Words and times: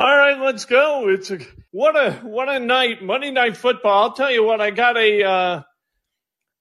All 0.00 0.16
right, 0.16 0.38
let's 0.38 0.64
go. 0.64 1.08
It's 1.08 1.32
a 1.32 1.40
what 1.72 1.96
a 1.96 2.12
what 2.22 2.48
a 2.48 2.60
night. 2.60 3.02
Monday 3.02 3.32
night 3.32 3.56
football. 3.56 4.04
I'll 4.04 4.12
tell 4.12 4.30
you 4.30 4.44
what. 4.44 4.60
I 4.60 4.70
got 4.70 4.96
a 4.96 5.24
uh, 5.24 5.62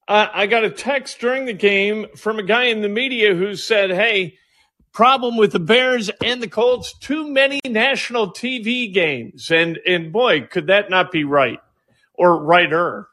I 0.07 0.47
got 0.47 0.63
a 0.63 0.71
text 0.71 1.19
during 1.19 1.45
the 1.45 1.53
game 1.53 2.07
from 2.15 2.39
a 2.39 2.43
guy 2.43 2.63
in 2.63 2.81
the 2.81 2.89
media 2.89 3.35
who 3.35 3.55
said, 3.55 3.91
"Hey, 3.91 4.39
problem 4.91 5.37
with 5.37 5.51
the 5.51 5.59
Bears 5.59 6.09
and 6.25 6.41
the 6.41 6.47
Colts: 6.47 6.97
too 6.97 7.31
many 7.31 7.59
national 7.63 8.33
TV 8.33 8.91
games." 8.91 9.51
And 9.51 9.77
and 9.85 10.11
boy, 10.11 10.47
could 10.47 10.65
that 10.67 10.89
not 10.89 11.11
be 11.11 11.23
right 11.23 11.59
or 12.15 12.43
righter? 12.43 13.07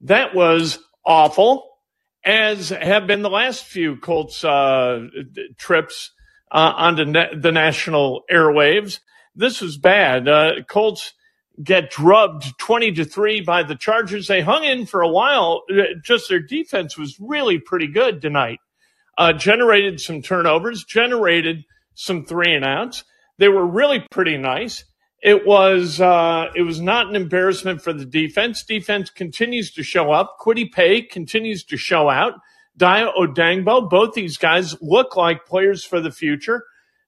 That 0.00 0.34
was 0.34 0.78
awful, 1.04 1.68
as 2.24 2.70
have 2.70 3.06
been 3.06 3.20
the 3.20 3.28
last 3.28 3.66
few 3.66 3.96
Colts 3.96 4.42
uh, 4.42 5.06
trips 5.58 6.12
uh, 6.50 6.72
onto 6.76 7.04
the 7.04 7.52
national 7.52 8.24
airwaves 8.32 9.00
this 9.36 9.60
was 9.60 9.76
bad. 9.76 10.28
Uh, 10.28 10.62
Colts 10.68 11.12
get 11.62 11.90
drubbed 11.90 12.58
20 12.58 12.92
to 12.92 13.04
3 13.04 13.40
by 13.42 13.62
the 13.62 13.76
Chargers. 13.76 14.26
They 14.26 14.40
hung 14.40 14.64
in 14.64 14.86
for 14.86 15.00
a 15.00 15.08
while. 15.08 15.62
Uh, 15.70 15.82
just 16.02 16.28
their 16.28 16.40
defense 16.40 16.98
was 16.98 17.18
really 17.20 17.58
pretty 17.58 17.86
good 17.86 18.20
tonight. 18.20 18.58
Uh, 19.16 19.32
generated 19.32 20.00
some 20.00 20.20
turnovers, 20.20 20.84
generated 20.84 21.64
some 21.94 22.24
three 22.24 22.54
and 22.54 22.64
outs. 22.64 23.04
They 23.38 23.48
were 23.48 23.66
really 23.66 24.04
pretty 24.10 24.36
nice. 24.36 24.84
It 25.22 25.46
was 25.46 26.00
uh, 26.00 26.50
it 26.54 26.62
was 26.62 26.80
not 26.80 27.08
an 27.08 27.16
embarrassment 27.16 27.82
for 27.82 27.94
the 27.94 28.04
defense. 28.04 28.62
Defense 28.62 29.08
continues 29.08 29.72
to 29.72 29.82
show 29.82 30.12
up. 30.12 30.36
Kwity 30.40 30.70
Paye 30.70 31.02
continues 31.02 31.64
to 31.64 31.78
show 31.78 32.10
out. 32.10 32.34
Dayo 32.78 33.14
Odeyingbo, 33.16 33.88
both 33.88 34.12
these 34.12 34.36
guys 34.36 34.76
look 34.82 35.16
like 35.16 35.46
players 35.46 35.82
for 35.82 36.00
the 36.00 36.10
future. 36.10 36.64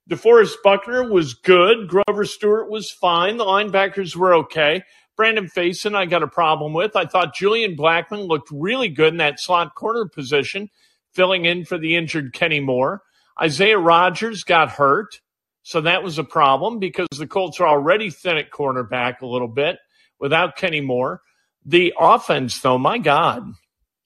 DeForest 0.09 0.55
Buckner 0.65 1.11
was 1.11 1.35
good. 1.35 1.89
Grover 1.89 2.25
Stewart 2.25 2.71
was 2.71 2.91
fine. 2.91 3.37
The 3.37 3.45
linebackers 3.45 4.17
were 4.17 4.35
okay. 4.35 4.83
Brandon 5.17 5.51
Facyson, 5.55 5.95
I 5.95 6.07
got 6.07 6.23
a 6.23 6.29
problem 6.29 6.73
with. 6.73 6.97
I 6.97 7.05
thought 7.05 7.35
Julian 7.35 7.77
Blackmon 7.77 8.27
looked 8.27 8.51
really 8.51 8.89
good 8.89 9.13
in 9.13 9.19
that 9.19 9.39
slot 9.39 9.75
corner 9.75 10.07
position, 10.07 10.71
filling 11.13 11.45
in 11.45 11.65
for 11.65 11.77
the 11.77 11.97
injured 11.97 12.33
Kenny 12.33 12.61
Moore. 12.61 13.03
Isaiah 13.41 13.79
Rodgers 13.79 14.45
got 14.45 14.71
hurt, 14.71 15.21
so 15.63 15.83
that 15.83 16.03
was 16.03 16.19
a 16.19 16.25
problem 16.25 16.79
because 16.79 17.09
the 17.19 17.27
Colts 17.27 17.61
are 17.61 17.69
already 17.69 18.11
thin 18.11 18.39
at 18.39 18.51
cornerback 18.51 19.21
a 19.21 19.27
little 19.27 19.49
bit 19.49 19.79
without 20.19 20.57
Kenny 20.57 20.81
Moore. 20.81 21.21
The 21.67 21.93
offense, 21.99 22.61
though, 22.61 22.79
my 22.79 22.97
God, 22.97 23.53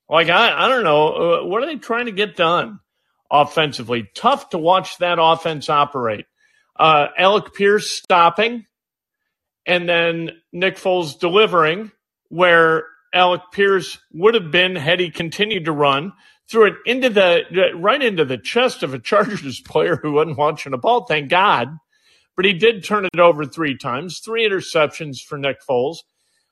like 0.09 0.31
I, 0.31 0.65
I 0.65 0.69
don't 0.69 0.83
know, 0.83 1.13
uh, 1.43 1.45
what 1.45 1.63
are 1.63 1.67
they 1.67 1.77
trying 1.77 2.07
to 2.07 2.13
get 2.13 2.37
done? 2.37 2.81
Offensively. 3.33 4.09
Tough 4.15 4.51
to 4.51 4.59
watch 4.59 4.99
that 4.99 5.19
offense 5.19 5.71
operate. 5.71 6.27
Uh, 6.79 7.09
Alec 7.17 7.55
Pierce 7.55 7.91
stopping 7.91 8.67
and 9.67 9.89
then 9.89 10.31
Nick 10.53 10.77
Foles 10.77 11.19
delivering 11.19 11.93
where 12.29 12.85
Alec 13.13 13.43
Pierce 13.53 13.99
would 14.13 14.35
have 14.35 14.51
been 14.51 14.75
had 14.77 15.01
he 15.01 15.11
continued 15.11 15.67
to 15.67 15.73
run, 15.73 16.13
threw 16.49 16.67
it 16.67 16.75
into 16.87 17.11
the 17.11 17.43
right 17.75 18.03
into 18.03 18.25
the 18.25 18.39
chest 18.39 18.83
of 18.83 18.95
a 18.95 18.99
Chargers 18.99 19.61
player 19.67 19.97
who 19.97 20.13
wasn't 20.13 20.39
watching 20.39 20.73
the 20.73 20.79
ball. 20.79 21.05
Thank 21.05 21.29
God, 21.29 21.69
but 22.37 22.45
he 22.45 22.53
did 22.53 22.85
turn 22.85 23.05
it 23.05 23.21
over 23.21 23.45
three 23.45 23.77
times, 23.77 24.21
three 24.21 24.49
interceptions 24.49 25.23
for 25.23 25.39
Nick 25.39 25.59
Foles. 25.69 25.99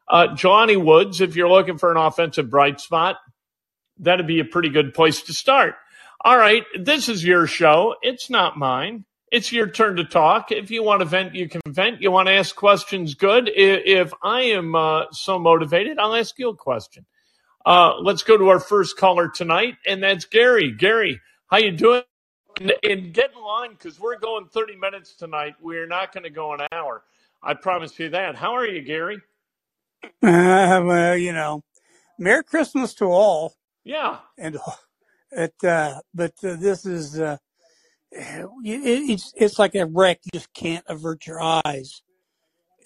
Uh, 0.08 0.28
Jelani 0.28 0.82
Woods, 0.82 1.20
if 1.20 1.36
you're 1.36 1.48
looking 1.48 1.78
for 1.78 1.90
an 1.90 1.96
offensive 1.96 2.50
bright 2.50 2.80
spot, 2.80 3.16
that'd 3.98 4.26
be 4.26 4.40
a 4.40 4.44
pretty 4.44 4.68
good 4.68 4.92
place 4.92 5.22
to 5.22 5.32
start. 5.32 5.76
All 6.22 6.36
right, 6.36 6.64
this 6.78 7.08
is 7.08 7.24
your 7.24 7.46
show. 7.46 7.94
It's 8.02 8.28
not 8.28 8.58
mine. 8.58 9.06
It's 9.32 9.52
your 9.52 9.68
turn 9.68 9.96
to 9.96 10.04
talk. 10.04 10.52
If 10.52 10.70
you 10.70 10.82
want 10.82 11.00
to 11.00 11.06
vent, 11.06 11.34
you 11.34 11.48
can 11.48 11.62
vent. 11.66 12.02
You 12.02 12.10
want 12.10 12.28
to 12.28 12.34
ask 12.34 12.54
questions, 12.54 13.14
good. 13.14 13.50
If 13.54 14.12
I 14.22 14.42
am 14.42 14.74
uh, 14.74 15.04
so 15.12 15.38
motivated, 15.38 15.98
I'll 15.98 16.14
ask 16.14 16.38
you 16.38 16.50
a 16.50 16.54
question. 16.54 17.06
Uh, 17.64 17.94
let's 18.02 18.22
go 18.22 18.36
to 18.36 18.48
our 18.48 18.60
first 18.60 18.98
caller 18.98 19.28
tonight, 19.28 19.76
and 19.86 20.02
that's 20.02 20.26
Gary. 20.26 20.72
Gary, 20.72 21.20
how 21.46 21.56
you 21.56 21.70
doing? 21.70 22.02
And, 22.60 22.72
and 22.82 23.14
get 23.14 23.30
in 23.34 23.42
line 23.42 23.70
because 23.70 23.98
we're 23.98 24.18
going 24.18 24.46
30 24.48 24.76
minutes 24.76 25.14
tonight. 25.14 25.54
We're 25.62 25.86
not 25.86 26.12
going 26.12 26.24
to 26.24 26.30
go 26.30 26.52
an 26.52 26.60
hour. 26.70 27.02
I 27.42 27.54
promise 27.54 27.98
you 27.98 28.10
that. 28.10 28.34
How 28.34 28.56
are 28.56 28.66
you, 28.66 28.82
Gary? 28.82 29.22
Uh, 30.04 30.10
well, 30.84 31.16
you 31.16 31.32
know, 31.32 31.62
Merry 32.18 32.44
Christmas 32.44 32.92
to 32.94 33.06
all. 33.06 33.54
Yeah. 33.84 34.18
And 34.36 34.58
it, 35.32 35.54
uh, 35.64 36.00
but 36.14 36.32
uh, 36.44 36.56
this 36.56 36.86
is, 36.86 37.18
uh, 37.18 37.36
it, 38.12 38.48
it's, 38.64 39.32
it's 39.36 39.58
like 39.58 39.74
a 39.74 39.86
wreck. 39.86 40.20
You 40.24 40.30
just 40.38 40.52
can't 40.52 40.84
avert 40.88 41.26
your 41.26 41.40
eyes 41.40 42.02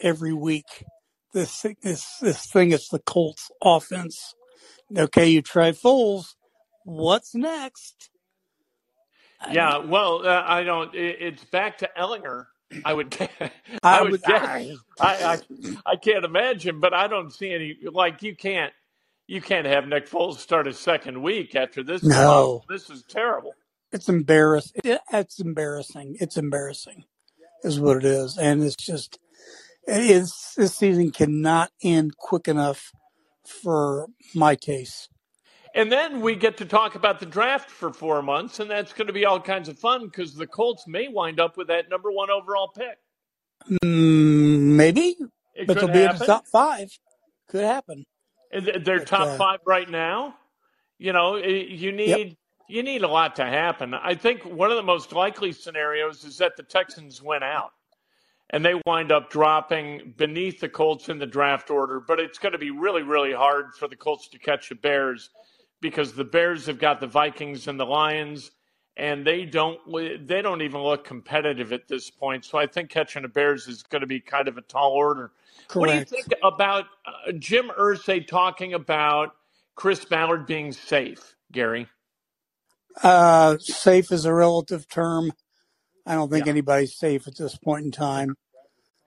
every 0.00 0.32
week. 0.34 0.84
This, 1.33 1.66
this, 1.83 2.19
this 2.19 2.47
thing 2.47 2.72
is 2.72 2.88
the 2.88 3.00
Colts 3.00 3.50
offense. 3.62 4.34
Okay. 4.97 5.28
You 5.28 5.43
try 5.43 5.72
Foles. 5.72 6.34
What's 6.84 7.34
next? 7.34 8.10
Yeah. 9.50 9.78
Well, 9.78 10.27
uh, 10.27 10.44
I 10.47 10.62
don't, 10.62 10.94
it, 10.94 11.16
it's 11.21 11.44
back 11.44 11.78
to 11.78 11.91
Ehlinger. 11.99 12.47
I 12.84 12.93
would, 12.94 13.16
I, 13.41 13.50
I 13.83 14.03
would, 14.03 14.22
guess. 14.22 14.77
I, 15.00 15.25
I, 15.25 15.38
I 15.87 15.97
can't 15.97 16.25
imagine, 16.25 16.81
but 16.81 16.93
I 16.94 17.06
don't 17.09 17.31
see 17.31 17.53
any, 17.53 17.77
like 17.91 18.22
you 18.22 18.37
can't, 18.37 18.72
you 19.27 19.41
can't 19.41 19.67
have 19.67 19.87
Nick 19.87 20.09
Foles 20.09 20.39
start 20.39 20.67
his 20.67 20.79
second 20.79 21.23
week 21.23 21.55
after 21.55 21.83
this. 21.83 22.03
No, 22.03 22.62
this 22.69 22.91
is 22.91 23.03
terrible. 23.03 23.55
It's 23.93 24.09
embarrassing. 24.09 24.81
It's 24.85 25.39
embarrassing. 25.39 26.17
It's 26.21 26.37
embarrassing, 26.37 27.05
is 27.63 27.81
what 27.81 27.99
it 27.99 28.05
is, 28.05 28.37
and 28.37 28.63
it's 28.63 28.77
just 28.77 29.19
it's 29.87 30.55
this 30.55 30.77
season 30.77 31.11
cannot 31.11 31.71
end 31.83 32.17
quick 32.17 32.49
enough 32.49 32.93
for 33.45 34.09
my 34.34 34.55
taste. 34.55 35.09
And 35.75 35.91
then 35.91 36.21
we 36.21 36.37
get 36.37 36.59
to 36.59 36.65
talk 36.65 36.95
about 36.95 37.19
the 37.19 37.27
draft 37.27 37.69
for 37.69 37.93
four 37.93 38.23
months, 38.23 38.61
and 38.61 38.71
that's 38.71 38.93
going 38.93 39.09
to 39.09 39.13
be 39.13 39.25
all 39.25 39.41
kinds 39.41 39.69
of 39.69 39.79
fun 39.79 40.07
because 40.07 40.34
the 40.34 40.47
Colts 40.47 40.87
may 40.87 41.09
wind 41.09 41.41
up 41.41 41.57
with 41.57 41.67
that 41.67 41.91
number 41.91 42.13
one 42.13 42.31
overall 42.31 42.69
pick. 42.69 42.99
Mm, 43.83 44.77
maybe, 44.77 45.17
it 45.55 45.67
but 45.67 45.75
they'll 45.75 45.89
happen. 45.89 45.93
be 45.93 46.05
in 46.05 46.19
the 46.19 46.27
top 46.27 46.47
five. 46.47 46.97
Could 47.49 47.65
happen. 47.65 48.05
They're 48.54 49.00
but, 49.00 49.06
top 49.06 49.28
uh, 49.28 49.37
five 49.37 49.60
right 49.66 49.88
now. 49.88 50.37
You 50.98 51.12
know, 51.12 51.37
you 51.37 51.92
need 51.92 52.28
yep. 52.28 52.37
you 52.69 52.82
need 52.82 53.03
a 53.03 53.09
lot 53.09 53.37
to 53.37 53.44
happen. 53.44 53.94
I 53.94 54.15
think 54.15 54.44
one 54.44 54.70
of 54.70 54.76
the 54.76 54.82
most 54.82 55.12
likely 55.12 55.53
scenarios 55.53 56.25
is 56.25 56.38
that 56.38 56.56
the 56.56 56.62
Texans 56.62 57.20
win 57.20 57.42
out 57.42 57.72
and 58.50 58.65
they 58.65 58.81
wind 58.87 59.10
up 59.10 59.31
dropping 59.31 60.15
beneath 60.16 60.60
the 60.60 60.69
Colts 60.69 61.09
in 61.09 61.19
the 61.19 61.26
draft 61.26 61.70
order. 61.70 62.00
But 62.00 62.20
it's 62.20 62.38
going 62.38 62.53
to 62.53 62.59
be 62.59 62.70
really, 62.70 63.03
really 63.03 63.32
hard 63.32 63.75
for 63.75 63.88
the 63.88 63.97
Colts 63.97 64.28
to 64.28 64.38
catch 64.38 64.69
the 64.69 64.76
Bears 64.76 65.31
because 65.81 66.15
the 66.15 66.25
Bears 66.25 66.66
have 66.66 66.78
got 66.78 67.00
the 67.00 67.06
Vikings 67.06 67.66
and 67.66 67.78
the 67.78 67.84
Lions, 67.84 68.53
and 68.97 69.27
they 69.27 69.44
don't 69.44 69.78
they 70.27 70.43
don't 70.43 70.62
even 70.62 70.81
look 70.81 71.05
competitive 71.05 71.72
at 71.72 71.88
this 71.88 72.10
point. 72.10 72.44
So 72.44 72.59
I 72.59 72.66
think 72.66 72.91
catching 72.91 73.22
the 73.22 73.28
Bears 73.28 73.66
is 73.66 73.82
going 73.82 74.00
to 74.00 74.06
be 74.06 74.21
kind 74.21 74.49
of 74.49 74.56
a 74.56 74.62
tall 74.62 74.93
order. 74.93 75.32
Correct. 75.69 75.75
What 75.75 75.91
do 75.91 75.99
you 75.99 76.05
think 76.05 76.41
about 76.43 76.84
uh, 77.06 77.33
Jim 77.33 77.71
Irsay 77.78 78.27
talking 78.27 78.75
about 78.75 79.34
Chris 79.75 80.04
Ballard 80.04 80.47
being 80.47 80.72
safe, 80.72 81.34
Gary? 81.50 81.88
Uh, 83.03 83.59
safe 83.59 84.12
is 84.12 84.25
a 84.25 84.33
relative 84.33 84.88
term. 84.88 85.33
I 86.06 86.15
don't 86.15 86.31
think 86.31 86.47
yeah. 86.47 86.53
anybody's 86.53 86.97
safe 86.97 87.27
at 87.27 87.37
this 87.37 87.56
point 87.56 87.84
in 87.87 87.91
time. 87.91 88.37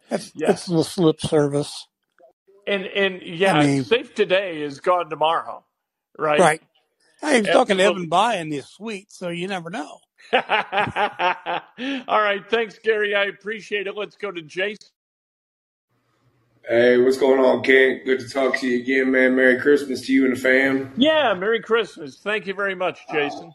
It's, 0.09 0.31
yes. 0.35 0.49
it's 0.51 0.65
the 0.65 0.83
slip 0.83 1.21
service. 1.21 1.87
And 2.65 2.85
and 2.85 3.21
yeah, 3.21 3.55
I 3.55 3.65
mean, 3.65 3.83
safe 3.85 4.13
today 4.13 4.61
is 4.61 4.81
gone 4.81 5.09
tomorrow, 5.09 5.63
right? 6.17 6.39
Right. 6.39 6.61
Hey, 7.21 7.39
he's 7.39 7.47
talking 7.47 7.77
to 7.77 7.83
Evan 7.83 8.07
Buy 8.07 8.35
in 8.35 8.49
this 8.49 8.69
suite, 8.69 9.11
so 9.11 9.29
you 9.29 9.47
never 9.47 9.69
know. 9.69 9.99
All 10.33 12.21
right, 12.21 12.43
thanks, 12.49 12.77
Gary. 12.79 13.15
I 13.15 13.25
appreciate 13.25 13.87
it. 13.87 13.95
Let's 13.95 14.15
go 14.15 14.31
to 14.31 14.41
Jason. 14.41 14.89
Hey, 16.67 16.97
what's 16.97 17.17
going 17.17 17.39
on, 17.39 17.63
Kent? 17.63 18.03
Good 18.03 18.19
to 18.19 18.29
talk 18.29 18.57
to 18.57 18.67
you 18.67 18.81
again, 18.81 19.11
man. 19.11 19.35
Merry 19.35 19.59
Christmas 19.59 20.05
to 20.05 20.11
you 20.11 20.25
and 20.25 20.35
the 20.35 20.39
fam. 20.39 20.91
Yeah, 20.97 21.33
Merry 21.33 21.61
Christmas. 21.61 22.17
Thank 22.17 22.45
you 22.45 22.53
very 22.53 22.75
much, 22.75 22.99
Jason. 23.09 23.47
Uh, 23.47 23.51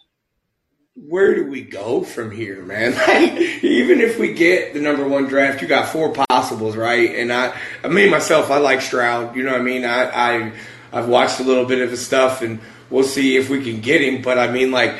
where 0.94 1.34
do 1.34 1.46
we 1.46 1.60
go 1.60 2.04
from 2.04 2.30
here, 2.30 2.62
man? 2.62 2.92
even 3.62 4.00
if 4.00 4.18
we 4.18 4.32
get 4.32 4.72
the 4.72 4.80
number 4.80 5.06
one 5.06 5.26
draft, 5.26 5.60
you 5.60 5.68
got 5.68 5.88
four 5.88 6.12
possibles, 6.12 6.74
right? 6.74 7.14
And 7.14 7.32
I, 7.32 7.54
I 7.84 7.88
mean 7.88 8.10
myself, 8.10 8.50
I 8.50 8.58
like 8.58 8.80
Stroud. 8.80 9.36
You 9.36 9.42
know 9.42 9.52
what 9.52 9.60
I 9.60 9.64
mean? 9.64 9.84
I, 9.84 10.10
I, 10.10 10.52
I've 10.92 11.08
watched 11.08 11.38
a 11.40 11.44
little 11.44 11.66
bit 11.66 11.80
of 11.80 11.90
his 11.90 12.04
stuff, 12.04 12.40
and 12.40 12.60
we'll 12.92 13.02
see 13.04 13.36
if 13.36 13.48
we 13.50 13.64
can 13.64 13.80
get 13.80 14.02
him. 14.02 14.22
But 14.22 14.38
I 14.38 14.50
mean, 14.50 14.70
like 14.70 14.96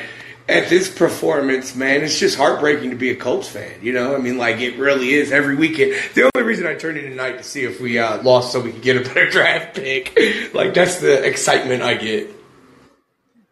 at 0.49 0.67
this 0.69 0.93
performance, 0.93 1.75
man, 1.75 2.03
it's 2.03 2.19
just 2.19 2.37
heartbreaking 2.37 2.89
to 2.89 2.95
be 2.95 3.11
a 3.11 3.15
Colts 3.15 3.47
fan. 3.47 3.79
You 3.81 3.93
know, 3.93 4.15
I 4.15 4.17
mean, 4.17 4.37
like 4.37 4.59
it 4.59 4.77
really 4.77 5.13
is 5.13 5.31
every 5.31 5.55
weekend. 5.55 5.93
The 6.15 6.29
only 6.35 6.47
reason 6.47 6.67
I 6.67 6.75
turned 6.75 6.97
in 6.97 7.09
tonight 7.09 7.37
to 7.37 7.43
see 7.43 7.63
if 7.63 7.79
we 7.79 7.99
uh, 7.99 8.21
lost 8.23 8.51
so 8.51 8.59
we 8.59 8.71
could 8.71 8.81
get 8.81 8.97
a 8.97 9.01
better 9.13 9.29
draft 9.29 9.75
pick, 9.75 10.17
like 10.53 10.73
that's 10.73 10.99
the 10.99 11.23
excitement 11.23 11.81
I 11.81 11.93
get. 11.93 12.29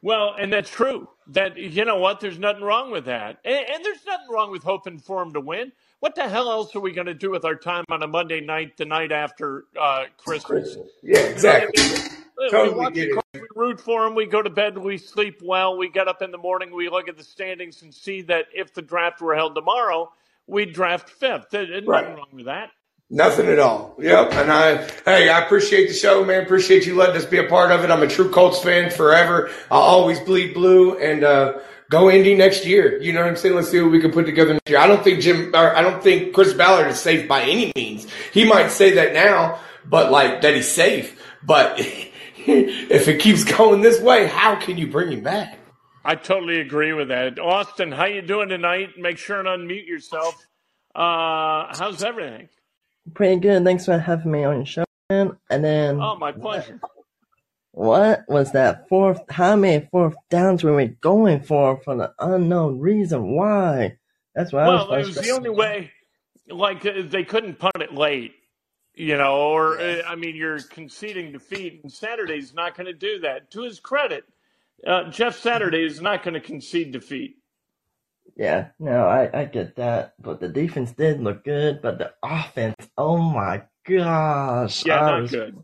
Well, 0.02 0.36
and 0.38 0.52
that's 0.52 0.70
true. 0.70 1.08
That 1.28 1.56
you 1.58 1.86
know 1.86 2.00
what, 2.00 2.20
there's 2.20 2.40
nothing 2.40 2.64
wrong 2.64 2.92
with 2.92 3.06
that, 3.06 3.40
and, 3.46 3.56
and 3.56 3.86
there's 3.86 4.06
nothing 4.06 4.28
wrong 4.30 4.52
with 4.52 4.64
hoping 4.64 5.00
for 5.00 5.24
them 5.24 5.34
to 5.34 5.40
win. 5.40 5.72
What 6.02 6.16
the 6.16 6.28
hell 6.28 6.52
else 6.52 6.76
are 6.76 6.80
we 6.80 6.92
going 6.92 7.08
to 7.08 7.14
do 7.14 7.32
with 7.32 7.46
our 7.46 7.56
time 7.56 7.86
on 7.90 8.04
a 8.04 8.08
Monday 8.08 8.42
night, 8.42 8.76
the 8.76 8.86
night 8.86 9.12
after 9.12 9.66
uh, 9.80 10.06
Christmas? 10.18 10.76
Yeah, 11.02 11.20
exactly. 11.20 11.84
We 12.38 12.50
Totally 12.50 12.76
watch 12.76 12.94
get 12.96 13.02
the 13.02 13.10
it. 13.10 13.14
Colts, 13.14 13.28
we 13.34 13.42
root 13.56 13.80
for 13.80 14.04
them. 14.04 14.16
We 14.16 14.26
go 14.26 14.42
to 14.42 14.50
bed, 14.50 14.78
we 14.78 14.98
sleep 14.98 15.42
well. 15.44 15.78
We 15.78 15.90
get 15.90 16.08
up 16.08 16.24
in 16.24 16.32
the 16.32 16.40
morning, 16.40 16.76
we 16.76 16.90
look 16.90 17.08
at 17.08 17.18
the 17.18 17.24
standings 17.24 17.84
and 17.84 17.94
see 17.94 18.24
that 18.24 18.46
if 18.52 18.74
the 18.74 18.82
draft 18.82 19.22
were 19.22 19.36
held 19.36 19.54
tomorrow, 19.54 20.12
we'd 20.48 20.74
draft 20.74 21.08
fifth. 21.08 21.52
There's 21.52 21.70
nothing 21.70 22.16
wrong 22.16 22.30
with 22.34 22.46
that. 22.46 22.72
Nothing 23.12 23.48
at 23.48 23.60
all. 23.60 23.96
Yep. 24.00 24.34
And 24.34 24.52
I, 24.52 24.78
hey, 25.06 25.30
I 25.30 25.44
appreciate 25.44 25.88
the 25.88 25.94
show, 25.94 26.26
man. 26.26 26.44
Appreciate 26.44 26.88
you 26.88 26.96
letting 26.96 27.18
us 27.18 27.26
be 27.26 27.38
a 27.38 27.48
part 27.48 27.70
of 27.70 27.84
it. 27.84 27.92
I'm 27.92 28.02
a 28.02 28.08
true 28.08 28.32
Colts 28.32 28.64
fan 28.64 28.90
forever. 28.90 29.52
I'll 29.70 29.82
always 29.82 30.20
bleed 30.22 30.56
blue 30.56 30.98
and, 30.98 31.24
uh, 31.24 31.60
go 31.92 32.10
Indy 32.10 32.34
next 32.34 32.66
year. 32.66 33.00
You 33.02 33.14
know 33.14 33.22
what 33.22 33.30
I'm 33.30 33.36
saying? 33.36 33.54
Let's 33.54 33.70
see 33.70 33.80
what 33.82 33.92
we 33.92 34.00
can 34.02 34.12
put 34.12 34.26
together 34.26 34.54
next 34.54 34.70
year. 34.70 34.80
I 34.80 34.88
don't 34.88 35.04
think 35.04 35.22
Jim, 35.22 35.54
or 35.54 35.76
I 35.76 35.82
don't 35.84 36.02
think 36.02 36.34
Chris 36.34 36.54
Ballard 36.54 36.88
is 36.88 37.00
safe 37.00 37.28
by 37.28 37.44
any 37.44 37.72
means. 37.76 38.08
He 38.34 38.46
might 38.46 38.72
say 38.72 38.96
that 38.96 39.14
now, 39.14 39.60
but 39.86 40.12
like 40.12 40.42
that 40.42 40.56
he's 40.56 40.72
safe. 40.72 41.22
But 41.44 41.76
if 42.38 43.08
it 43.08 43.20
keeps 43.20 43.44
going 43.44 43.82
this 43.82 44.02
way, 44.02 44.26
how 44.26 44.56
can 44.56 44.78
you 44.78 44.88
bring 44.88 45.12
him 45.12 45.22
back? 45.22 45.60
I 46.04 46.16
totally 46.16 46.60
agree 46.60 46.94
with 46.94 47.10
that. 47.10 47.38
Austin, 47.38 47.92
how 47.92 48.06
you 48.06 48.24
doing 48.24 48.50
tonight? 48.50 48.98
Make 48.98 49.20
sure 49.20 49.40
and 49.40 49.48
unmute 49.48 49.86
yourself. 49.86 50.34
Uh, 50.96 51.76
how's 51.78 52.04
everything? 52.04 52.50
Pretty 53.14 53.40
good. 53.40 53.64
Thanks 53.64 53.86
for 53.86 54.00
having 54.00 54.32
me 54.32 54.44
on 54.44 54.58
your 54.58 54.66
show, 54.66 54.86
man. 55.12 55.38
And 55.50 55.64
then, 55.64 56.02
Oh, 56.02 56.16
my 56.16 56.32
pleasure. 56.32 56.80
What 57.72 58.26
was 58.28 58.52
that 58.52 58.90
fourth? 58.90 59.22
How 59.30 59.56
many 59.56 59.88
fourth 59.92 60.16
downs 60.30 60.64
were 60.64 60.76
we 60.76 60.88
going 60.88 61.42
for 61.42 61.78
for 61.78 61.96
the 61.96 62.14
unknown 62.20 62.80
reason? 62.80 63.36
Why? 63.36 63.98
That's 64.36 64.52
what 64.52 64.64
I 64.64 64.68
was 64.68 64.88
Well, 64.88 65.00
it 65.00 65.06
was 65.08 65.16
the 65.16 65.32
only 65.32 65.50
way. 65.50 65.92
Like 66.50 66.86
uh, 66.86 67.04
they 67.06 67.24
couldn't 67.24 67.60
punt 67.60 67.78
it 67.78 67.94
late, 67.94 68.34
you 68.94 69.18
know. 69.18 69.38
Or 69.38 69.80
uh, 69.80 70.02
I 70.06 70.16
mean, 70.16 70.36
you're 70.36 70.60
conceding 70.60 71.32
defeat, 71.32 71.80
and 71.84 71.92
Saturday's 71.92 72.54
not 72.54 72.76
going 72.76 72.88
to 72.88 72.94
do 72.94 73.20
that. 73.20 73.52
To 73.52 73.64
his 73.64 73.80
credit, 73.80 74.26
uh, 74.86 75.10
Jeff 75.10 75.38
Saturday 75.38 75.86
is 75.86 76.02
not 76.02 76.24
going 76.24 76.34
to 76.34 76.42
concede 76.42 76.92
defeat. 76.92 77.38
Yeah, 78.36 78.70
no, 78.80 79.06
I, 79.06 79.42
I 79.42 79.46
get 79.46 79.78
that. 79.78 80.14
But 80.20 80.40
the 80.40 80.50
defense 80.50 80.92
did 80.92 81.22
look 81.22 81.44
good, 81.44 81.82
but 81.82 82.00
the 82.00 82.14
offense, 82.24 82.76
oh 82.98 83.18
my 83.18 83.64
gosh. 83.88 84.86
Yeah, 84.86 85.00
I 85.00 85.12
not 85.12 85.22
was, 85.22 85.32
good. 85.32 85.64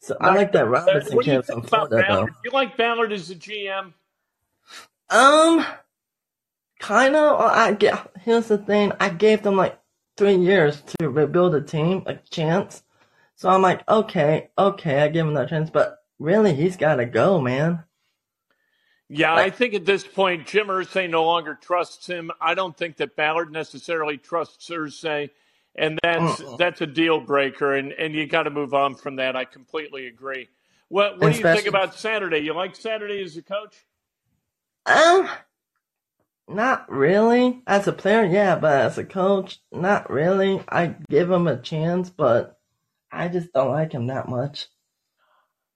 So 0.00 0.16
I 0.20 0.34
like 0.34 0.52
that 0.52 0.68
Robinson 0.68 1.16
what 1.16 1.24
do 1.24 1.32
you 1.32 1.38
kid 1.38 1.46
from 1.46 1.62
Florida, 1.62 2.04
though. 2.08 2.28
You 2.44 2.50
like 2.52 2.76
Ballard 2.76 3.12
as 3.12 3.30
a 3.30 3.34
GM? 3.34 3.92
Um, 5.10 5.64
kind 6.80 7.16
of. 7.16 7.40
I 7.40 7.72
get. 7.72 8.10
Here's 8.20 8.48
the 8.48 8.58
thing. 8.58 8.92
I 9.00 9.08
gave 9.08 9.42
them 9.42 9.56
like 9.56 9.78
three 10.16 10.36
years 10.36 10.82
to 10.98 11.08
rebuild 11.08 11.54
a 11.54 11.60
team, 11.60 12.02
a 12.06 12.14
chance. 12.14 12.82
So 13.36 13.48
I'm 13.48 13.62
like, 13.62 13.88
okay, 13.88 14.50
okay, 14.58 15.02
I 15.02 15.08
give 15.08 15.26
him 15.26 15.34
that 15.34 15.48
chance. 15.48 15.70
But 15.70 15.98
really, 16.18 16.54
he's 16.54 16.76
got 16.76 16.96
to 16.96 17.04
go, 17.04 17.40
man. 17.40 17.84
Yeah, 19.08 19.34
I 19.34 19.50
think 19.50 19.74
at 19.74 19.86
this 19.86 20.04
point, 20.04 20.48
Jim 20.48 20.66
Irsay 20.66 21.08
no 21.08 21.24
longer 21.24 21.54
trusts 21.54 22.08
him. 22.08 22.32
I 22.40 22.54
don't 22.54 22.76
think 22.76 22.96
that 22.96 23.14
Ballard 23.14 23.52
necessarily 23.52 24.16
trusts 24.18 24.68
Irsay, 24.68 25.30
and 25.76 25.98
that's 26.02 26.40
mm-mm. 26.40 26.58
that's 26.58 26.80
a 26.80 26.86
deal 26.86 27.20
breaker. 27.20 27.74
And 27.74 27.92
and 27.92 28.14
you 28.14 28.26
got 28.26 28.44
to 28.44 28.50
move 28.50 28.74
on 28.74 28.94
from 28.94 29.16
that. 29.16 29.36
I 29.36 29.44
completely 29.44 30.06
agree. 30.06 30.48
What 30.88 31.20
what 31.20 31.32
do 31.32 31.38
you 31.38 31.44
think 31.44 31.66
about 31.66 31.94
Saturday? 31.94 32.38
You 32.38 32.54
like 32.54 32.76
Saturday 32.76 33.22
as 33.22 33.36
a 33.36 33.42
coach? 33.42 33.86
um, 34.86 35.28
not 36.48 36.90
really. 36.90 37.62
As 37.66 37.88
a 37.88 37.92
player, 37.92 38.24
yeah, 38.24 38.56
but 38.56 38.80
as 38.80 38.98
a 38.98 39.04
coach, 39.04 39.60
not 39.72 40.10
really. 40.10 40.62
I 40.68 40.94
give 41.10 41.30
him 41.30 41.48
a 41.48 41.60
chance, 41.60 42.08
but 42.08 42.58
I 43.10 43.28
just 43.28 43.52
don't 43.52 43.70
like 43.70 43.92
him 43.92 44.06
that 44.06 44.28
much. 44.28 44.68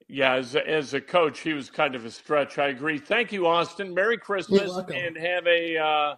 Yeah, 0.08 0.34
as 0.34 0.54
a, 0.56 0.68
as 0.68 0.94
a 0.94 1.00
coach, 1.00 1.40
he 1.40 1.52
was 1.52 1.70
kind 1.70 1.94
of 1.94 2.04
a 2.04 2.10
stretch. 2.10 2.58
I 2.58 2.68
agree. 2.68 2.98
Thank 2.98 3.32
you, 3.32 3.46
Austin. 3.46 3.94
Merry 3.94 4.14
You're 4.14 4.20
Christmas, 4.20 4.76
and 4.92 5.16
have 5.16 5.46
a. 5.46 5.76
Uh, 5.76 6.14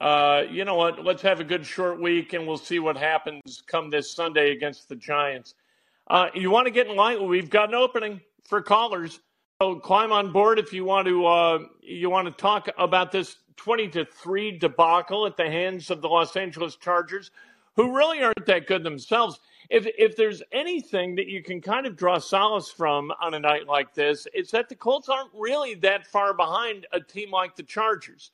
uh, 0.00 0.44
you 0.50 0.64
know 0.64 0.76
what? 0.76 1.04
Let's 1.04 1.22
have 1.22 1.40
a 1.40 1.44
good 1.44 1.66
short 1.66 2.00
week, 2.00 2.32
and 2.32 2.46
we'll 2.46 2.56
see 2.56 2.78
what 2.78 2.96
happens 2.96 3.62
come 3.66 3.90
this 3.90 4.10
Sunday 4.10 4.52
against 4.52 4.88
the 4.88 4.96
Giants. 4.96 5.54
Uh, 6.08 6.28
you 6.34 6.50
want 6.50 6.66
to 6.66 6.70
get 6.70 6.86
in 6.86 6.96
line? 6.96 7.26
We've 7.26 7.50
got 7.50 7.68
an 7.68 7.74
opening 7.74 8.20
for 8.44 8.62
callers. 8.62 9.20
So 9.60 9.74
climb 9.74 10.12
on 10.12 10.30
board 10.30 10.58
if 10.58 10.72
you 10.72 10.84
want 10.84 11.08
to. 11.08 11.26
Uh, 11.26 11.58
you 11.82 12.10
want 12.10 12.26
to 12.26 12.32
talk 12.32 12.68
about 12.78 13.10
this 13.10 13.38
twenty 13.56 13.88
to 13.88 14.04
three 14.04 14.56
debacle 14.56 15.26
at 15.26 15.36
the 15.36 15.50
hands 15.50 15.90
of 15.90 16.00
the 16.00 16.08
Los 16.08 16.36
Angeles 16.36 16.76
Chargers, 16.76 17.32
who 17.74 17.96
really 17.96 18.22
aren't 18.22 18.46
that 18.46 18.68
good 18.68 18.84
themselves. 18.84 19.40
If 19.68 19.86
if 19.98 20.16
there's 20.16 20.42
anything 20.52 21.16
that 21.16 21.26
you 21.26 21.42
can 21.42 21.60
kind 21.60 21.86
of 21.86 21.96
draw 21.96 22.18
solace 22.18 22.70
from 22.70 23.12
on 23.20 23.34
a 23.34 23.40
night 23.40 23.66
like 23.66 23.94
this, 23.94 24.28
it's 24.32 24.52
that 24.52 24.68
the 24.68 24.76
Colts 24.76 25.08
aren't 25.08 25.30
really 25.34 25.74
that 25.74 26.06
far 26.06 26.32
behind 26.32 26.86
a 26.92 27.00
team 27.00 27.32
like 27.32 27.56
the 27.56 27.64
Chargers. 27.64 28.30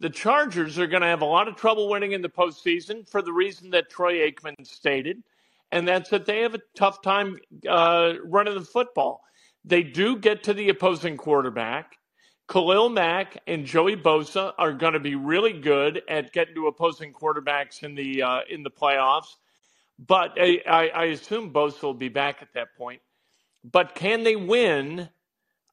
The 0.00 0.10
Chargers 0.10 0.78
are 0.78 0.86
going 0.86 1.02
to 1.02 1.08
have 1.08 1.22
a 1.22 1.26
lot 1.26 1.48
of 1.48 1.56
trouble 1.56 1.88
winning 1.88 2.12
in 2.12 2.22
the 2.22 2.28
postseason 2.28 3.08
for 3.08 3.22
the 3.22 3.32
reason 3.32 3.70
that 3.70 3.90
Troy 3.90 4.28
Aikman 4.28 4.66
stated, 4.66 5.22
and 5.70 5.86
that's 5.86 6.10
that 6.10 6.26
they 6.26 6.40
have 6.40 6.54
a 6.54 6.60
tough 6.76 7.00
time 7.00 7.38
uh, 7.68 8.14
running 8.24 8.54
the 8.54 8.60
football. 8.60 9.22
They 9.64 9.82
do 9.82 10.16
get 10.16 10.42
to 10.44 10.54
the 10.54 10.68
opposing 10.68 11.16
quarterback. 11.16 11.96
Khalil 12.48 12.90
Mack 12.90 13.40
and 13.46 13.64
Joey 13.64 13.96
Bosa 13.96 14.52
are 14.58 14.72
going 14.72 14.92
to 14.92 15.00
be 15.00 15.14
really 15.14 15.54
good 15.54 16.02
at 16.08 16.32
getting 16.32 16.54
to 16.56 16.66
opposing 16.66 17.12
quarterbacks 17.12 17.82
in 17.82 17.94
the 17.94 18.22
uh, 18.22 18.40
in 18.50 18.62
the 18.62 18.70
playoffs. 18.70 19.36
But 19.98 20.32
I, 20.38 20.60
I, 20.66 20.88
I 20.88 21.04
assume 21.04 21.52
Bosa 21.52 21.82
will 21.82 21.94
be 21.94 22.08
back 22.08 22.42
at 22.42 22.52
that 22.54 22.76
point. 22.76 23.00
But 23.64 23.94
can 23.94 24.24
they 24.24 24.36
win 24.36 25.08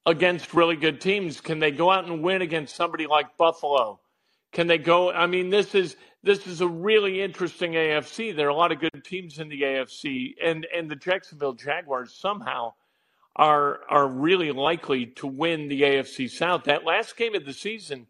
against 0.06 0.54
really 0.54 0.78
good 0.78 1.02
teams? 1.02 1.42
Can 1.42 1.60
they 1.60 1.72
go 1.72 1.92
out 1.92 2.06
and 2.06 2.24
win 2.24 2.42
against 2.42 2.76
somebody 2.76 3.08
like 3.08 3.36
Buffalo? 3.38 4.00
Can 4.52 4.68
they 4.68 4.78
go? 4.78 5.12
I 5.12 5.28
mean, 5.28 5.50
this 5.50 5.76
is 5.76 5.96
this 6.24 6.46
is 6.46 6.62
a 6.62 6.68
really 6.68 7.22
interesting 7.22 7.74
AFC. 7.74 8.36
There 8.36 8.48
are 8.48 8.50
a 8.50 8.56
lot 8.56 8.72
of 8.72 8.80
good 8.80 9.04
teams 9.04 9.40
in 9.40 9.50
the 9.50 9.62
AFC, 9.62 10.36
and 10.44 10.68
and 10.76 10.90
the 10.90 10.96
Jacksonville 10.96 11.54
Jaguars 11.54 12.14
somehow 12.14 12.74
are 13.36 13.80
are 13.90 14.08
really 14.08 14.52
likely 14.52 15.08
to 15.08 15.28
win 15.28 15.68
the 15.68 15.82
AFC 15.82 16.30
South. 16.30 16.66
That 16.66 16.84
last 16.84 17.16
game 17.16 17.36
of 17.36 17.46
the 17.46 17.54
season 17.54 18.08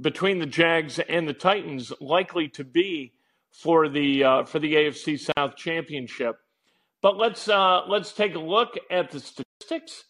between 0.00 0.38
the 0.38 0.46
Jags 0.46 0.98
and 0.98 1.28
the 1.28 1.34
Titans 1.34 1.92
likely 2.00 2.48
to 2.50 2.64
be 2.64 3.12
for 3.50 3.88
the 3.88 4.24
uh, 4.24 4.44
for 4.44 4.58
the 4.58 4.74
AFC 4.74 5.18
South 5.36 5.56
championship. 5.56 6.36
But 7.02 7.16
let's 7.16 7.48
uh, 7.48 7.82
let's 7.88 8.12
take 8.12 8.34
a 8.34 8.40
look 8.40 8.78
at 8.90 9.10
the 9.10 9.20
statistics. 9.20 10.04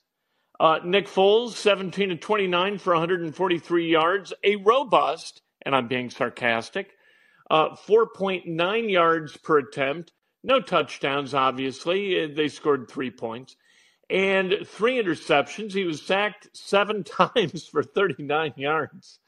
Uh, 0.59 0.79
Nick 0.85 1.07
Foles, 1.07 1.53
17 1.53 2.11
to 2.11 2.17
29 2.17 2.79
for 2.79 2.93
143 2.93 3.91
yards, 3.91 4.35
a 4.45 4.57
robust, 4.57 5.41
and 5.63 5.75
I'm 5.75 5.89
being 5.89 6.11
sarcastic, 6.11 6.91
uh, 7.51 7.71
4.9 7.87 8.91
yards 8.91 9.37
per 9.37 9.59
attempt. 9.59 10.13
No 10.43 10.61
touchdowns, 10.61 11.35
obviously. 11.35 12.25
Uh, 12.25 12.29
They 12.35 12.49
scored 12.49 12.91
three 12.91 13.11
points. 13.11 13.57
And 14.09 14.67
three 14.67 15.01
interceptions. 15.01 15.73
He 15.73 15.85
was 15.85 16.03
sacked 16.03 16.49
seven 16.53 17.05
times 17.35 17.67
for 17.67 17.83
39 17.83 18.55
yards 18.57 19.21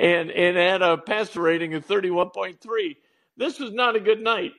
and, 0.00 0.30
and 0.30 0.56
had 0.56 0.82
a 0.82 0.98
passer 0.98 1.40
rating 1.40 1.74
of 1.74 1.86
31.3. 1.86 2.96
This 3.36 3.58
was 3.60 3.72
not 3.72 3.96
a 3.96 4.00
good 4.00 4.20
night 4.22 4.52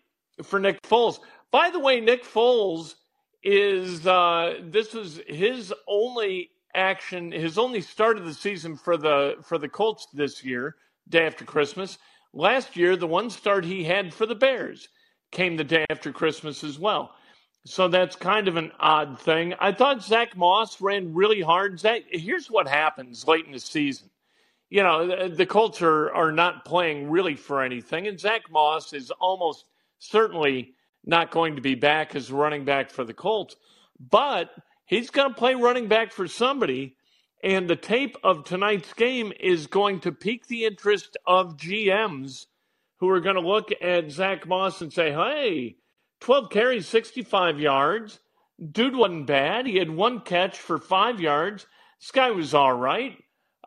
for 0.43 0.59
Nick 0.59 0.81
Foles. 0.83 1.19
By 1.51 1.69
the 1.69 1.79
way, 1.79 1.99
Nick 1.99 2.23
Foles 2.23 2.95
is 3.43 4.05
uh, 4.05 4.55
this 4.63 4.93
was 4.93 5.21
his 5.27 5.73
only 5.87 6.51
action, 6.75 7.31
his 7.31 7.57
only 7.57 7.81
start 7.81 8.17
of 8.17 8.25
the 8.25 8.33
season 8.33 8.75
for 8.75 8.97
the 8.97 9.35
for 9.43 9.57
the 9.57 9.69
Colts 9.69 10.07
this 10.13 10.43
year, 10.43 10.75
day 11.09 11.25
after 11.25 11.45
Christmas. 11.45 11.97
Last 12.33 12.75
year, 12.75 12.95
the 12.95 13.07
one 13.07 13.29
start 13.29 13.65
he 13.65 13.83
had 13.83 14.13
for 14.13 14.25
the 14.25 14.35
Bears 14.35 14.89
came 15.31 15.57
the 15.57 15.63
day 15.63 15.85
after 15.89 16.11
Christmas 16.11 16.63
as 16.63 16.77
well. 16.77 17.13
So 17.65 17.87
that's 17.87 18.15
kind 18.15 18.47
of 18.47 18.55
an 18.55 18.71
odd 18.79 19.19
thing. 19.19 19.53
I 19.59 19.71
thought 19.71 20.03
Zach 20.03 20.37
Moss 20.37 20.79
ran 20.79 21.13
really 21.13 21.41
hard. 21.41 21.79
Zach, 21.79 22.03
here's 22.09 22.49
what 22.49 22.67
happens 22.67 23.27
late 23.27 23.45
in 23.45 23.51
the 23.51 23.59
season. 23.59 24.09
You 24.69 24.83
know, 24.83 25.29
the, 25.29 25.45
Colts 25.45 25.81
are, 25.81 26.11
are 26.11 26.31
not 26.31 26.65
playing 26.65 27.09
really 27.09 27.35
for 27.35 27.61
anything, 27.61 28.07
and 28.07 28.19
Zach 28.19 28.51
Moss 28.51 28.91
is 28.93 29.11
almost 29.11 29.65
certainly 29.99 30.73
not 31.05 31.31
going 31.31 31.55
to 31.55 31.61
be 31.61 31.75
back 31.75 32.15
as 32.15 32.31
running 32.31 32.65
back 32.65 32.89
for 32.89 33.05
the 33.05 33.13
Colts, 33.13 33.55
but 33.97 34.49
he's 34.85 35.09
going 35.09 35.29
to 35.29 35.35
play 35.35 35.55
running 35.55 35.87
back 35.87 36.11
for 36.11 36.27
somebody. 36.27 36.96
And 37.43 37.69
the 37.69 37.75
tape 37.75 38.17
of 38.23 38.43
tonight's 38.43 38.93
game 38.93 39.31
is 39.39 39.67
going 39.67 39.99
to 40.01 40.11
pique 40.11 40.47
the 40.47 40.65
interest 40.65 41.17
of 41.25 41.57
GMs 41.57 42.47
who 42.99 43.09
are 43.09 43.19
going 43.19 43.35
to 43.35 43.41
look 43.41 43.69
at 43.81 44.11
Zach 44.11 44.47
Moss 44.47 44.81
and 44.81 44.91
say, 44.91 45.11
hey, 45.11 45.75
12 46.21 46.49
carries, 46.49 46.87
65 46.87 47.59
yards. 47.59 48.19
Dude 48.71 48.95
wasn't 48.95 49.27
bad. 49.27 49.67
He 49.67 49.77
had 49.77 49.89
one 49.89 50.21
catch 50.21 50.57
for 50.57 50.79
five 50.79 51.19
yards. 51.19 51.67
This 51.99 52.11
guy 52.11 52.31
was 52.31 52.55
all 52.55 52.73
right. 52.73 53.17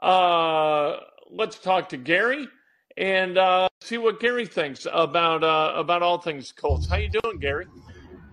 Uh, 0.02 0.96
let's 1.30 1.58
talk 1.58 1.90
to 1.90 1.96
Gary 1.96 2.48
and 2.96 3.38
uh, 3.38 3.68
see 3.80 3.98
what 3.98 4.20
Gary 4.20 4.46
thinks 4.46 4.86
about 4.90 5.44
uh, 5.44 5.72
about 5.76 6.02
all 6.02 6.18
things 6.18 6.52
Colts. 6.52 6.88
How 6.88 6.96
you 6.96 7.08
doing, 7.08 7.38
Gary? 7.38 7.66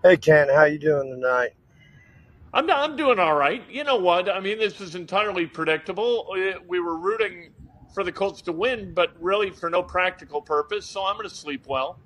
Hey 0.04 0.18
Ken, 0.18 0.48
how 0.50 0.66
you 0.66 0.80
doing 0.80 1.10
tonight? 1.10 1.52
I'm 2.54 2.70
I'm 2.70 2.96
doing 2.96 3.20
all 3.20 3.36
right. 3.36 3.64
You 3.70 3.84
know 3.84 3.98
what? 3.98 4.30
I 4.30 4.40
mean, 4.40 4.58
this 4.58 4.80
is 4.80 4.96
entirely 4.96 5.46
predictable. 5.46 6.28
We 6.68 6.80
were 6.80 6.98
rooting 6.98 7.54
for 7.94 8.04
the 8.04 8.12
Colts 8.12 8.42
to 8.44 8.52
win, 8.52 8.94
but 8.94 9.12
really 9.20 9.50
for 9.50 9.70
no 9.70 9.84
practical 9.84 10.42
purpose. 10.42 10.86
So 10.86 11.06
I'm 11.06 11.16
going 11.18 11.28
to 11.28 11.36
sleep 11.36 11.66
well. 11.68 12.00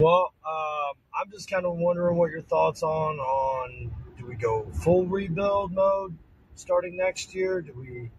Well, 0.00 0.32
uh, 0.44 1.20
I'm 1.20 1.30
just 1.30 1.50
kind 1.50 1.64
of 1.64 1.76
wondering 1.76 2.16
what 2.16 2.30
your 2.30 2.42
thoughts 2.42 2.82
on 2.82 3.18
on 3.18 3.90
do 4.18 4.26
we 4.26 4.34
go 4.34 4.66
full 4.82 5.06
rebuild 5.06 5.72
mode 5.72 6.16
starting 6.54 6.96
next 6.96 7.34
year? 7.34 7.60
Do 7.60 7.72
we 7.76 8.10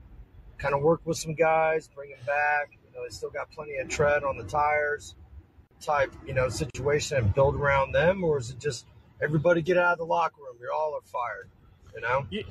kind 0.57 0.73
of 0.73 0.81
work 0.81 1.01
with 1.05 1.17
some 1.17 1.35
guys, 1.35 1.89
bring 1.93 2.09
them 2.09 2.19
back? 2.25 2.71
You 2.71 2.93
know, 2.93 3.03
they 3.03 3.13
still 3.13 3.29
got 3.29 3.51
plenty 3.51 3.77
of 3.77 3.89
tread 3.89 4.23
on 4.23 4.37
the 4.37 4.43
tires 4.43 5.15
type, 5.81 6.13
you 6.25 6.33
know, 6.33 6.49
situation 6.49 7.17
and 7.17 7.33
build 7.33 7.55
around 7.55 7.91
them, 7.91 8.23
or 8.23 8.37
is 8.37 8.49
it 8.49 8.59
just 8.59 8.85
everybody 9.23 9.61
get 9.61 9.77
out 9.77 9.93
of 9.93 9.97
the 9.99 10.05
locker 10.05 10.41
room? 10.41 10.57
You're 10.59 10.73
all 10.73 10.93
are 10.95 11.01
fired, 11.01 11.49
you 11.95 12.01
know? 12.01 12.25
Yeah. 12.29 12.43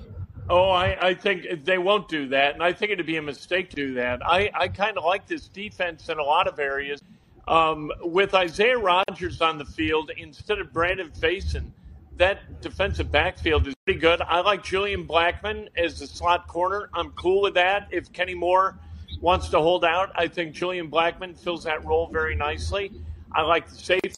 Oh, 0.50 0.70
I, 0.70 1.08
I 1.08 1.14
think 1.14 1.64
they 1.64 1.78
won't 1.78 2.08
do 2.08 2.28
that, 2.28 2.54
and 2.54 2.62
I 2.62 2.72
think 2.72 2.90
it'd 2.90 3.06
be 3.06 3.16
a 3.16 3.22
mistake 3.22 3.70
to 3.70 3.76
do 3.76 3.94
that. 3.94 4.26
I, 4.26 4.50
I 4.52 4.68
kind 4.68 4.98
of 4.98 5.04
like 5.04 5.26
this 5.26 5.48
defense 5.48 6.08
in 6.08 6.18
a 6.18 6.22
lot 6.22 6.48
of 6.48 6.58
areas. 6.58 7.00
Um, 7.46 7.92
with 8.02 8.34
Isaiah 8.34 8.78
Rodgers 8.78 9.40
on 9.40 9.58
the 9.58 9.64
field 9.64 10.10
instead 10.16 10.58
of 10.58 10.72
Brandon 10.72 11.10
Facyson, 11.10 11.70
that 12.16 12.60
defensive 12.60 13.10
backfield 13.10 13.66
is 13.66 13.74
pretty 13.84 14.00
good. 14.00 14.20
I 14.20 14.40
like 14.40 14.62
Julian 14.62 15.06
Blackmon 15.06 15.68
as 15.76 15.98
the 15.98 16.06
slot 16.06 16.46
corner. 16.46 16.88
I'm 16.92 17.10
cool 17.12 17.42
with 17.42 17.54
that. 17.54 17.88
If 17.90 18.12
Kenny 18.12 18.34
Moore 18.34 18.78
wants 19.20 19.48
to 19.50 19.60
hold 19.60 19.84
out, 19.84 20.10
I 20.14 20.28
think 20.28 20.54
Julian 20.54 20.90
Blackmon 20.90 21.38
fills 21.38 21.64
that 21.64 21.84
role 21.84 22.08
very 22.08 22.36
nicely. 22.36 22.92
I 23.32 23.42
like 23.42 23.68
the 23.68 23.76
safety. 23.76 24.14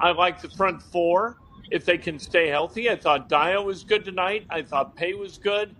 I 0.00 0.10
like 0.12 0.42
the 0.42 0.50
front 0.50 0.82
four 0.82 1.38
if 1.70 1.84
they 1.84 1.98
can 1.98 2.18
stay 2.18 2.48
healthy. 2.48 2.90
I 2.90 2.96
thought 2.96 3.28
Dayo 3.28 3.64
was 3.64 3.84
good 3.84 4.04
tonight. 4.04 4.46
I 4.50 4.62
thought 4.62 4.96
Paye 4.96 5.14
was 5.14 5.38
good. 5.38 5.74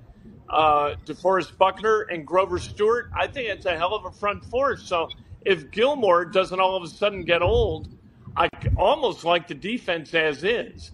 Uh, 0.49 0.95
DeForest 1.05 1.57
Buckner 1.59 2.03
and 2.03 2.27
Grover 2.27 2.59
Stewart. 2.59 3.11
I 3.17 3.27
think 3.27 3.49
it's 3.49 3.67
a 3.67 3.77
hell 3.77 3.95
of 3.95 4.05
a 4.05 4.11
front 4.11 4.45
four. 4.45 4.77
So 4.77 5.09
if 5.45 5.71
Gilmore 5.71 6.25
doesn't 6.25 6.59
all 6.59 6.77
of 6.77 6.83
a 6.83 6.89
sudden 6.89 7.25
get 7.25 7.43
old, 7.43 7.89
I 8.37 8.49
almost 8.77 9.25
like 9.25 9.49
the 9.49 9.55
defense 9.55 10.15
as 10.15 10.45
is. 10.45 10.93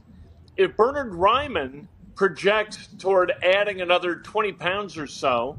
If 0.57 0.77
Bernard 0.77 1.13
Raimann 1.13 1.87
projects 2.15 2.89
toward 2.99 3.33
adding 3.43 3.81
another 3.81 4.17
20 4.17 4.53
pounds 4.53 4.97
or 4.97 5.07
so 5.07 5.59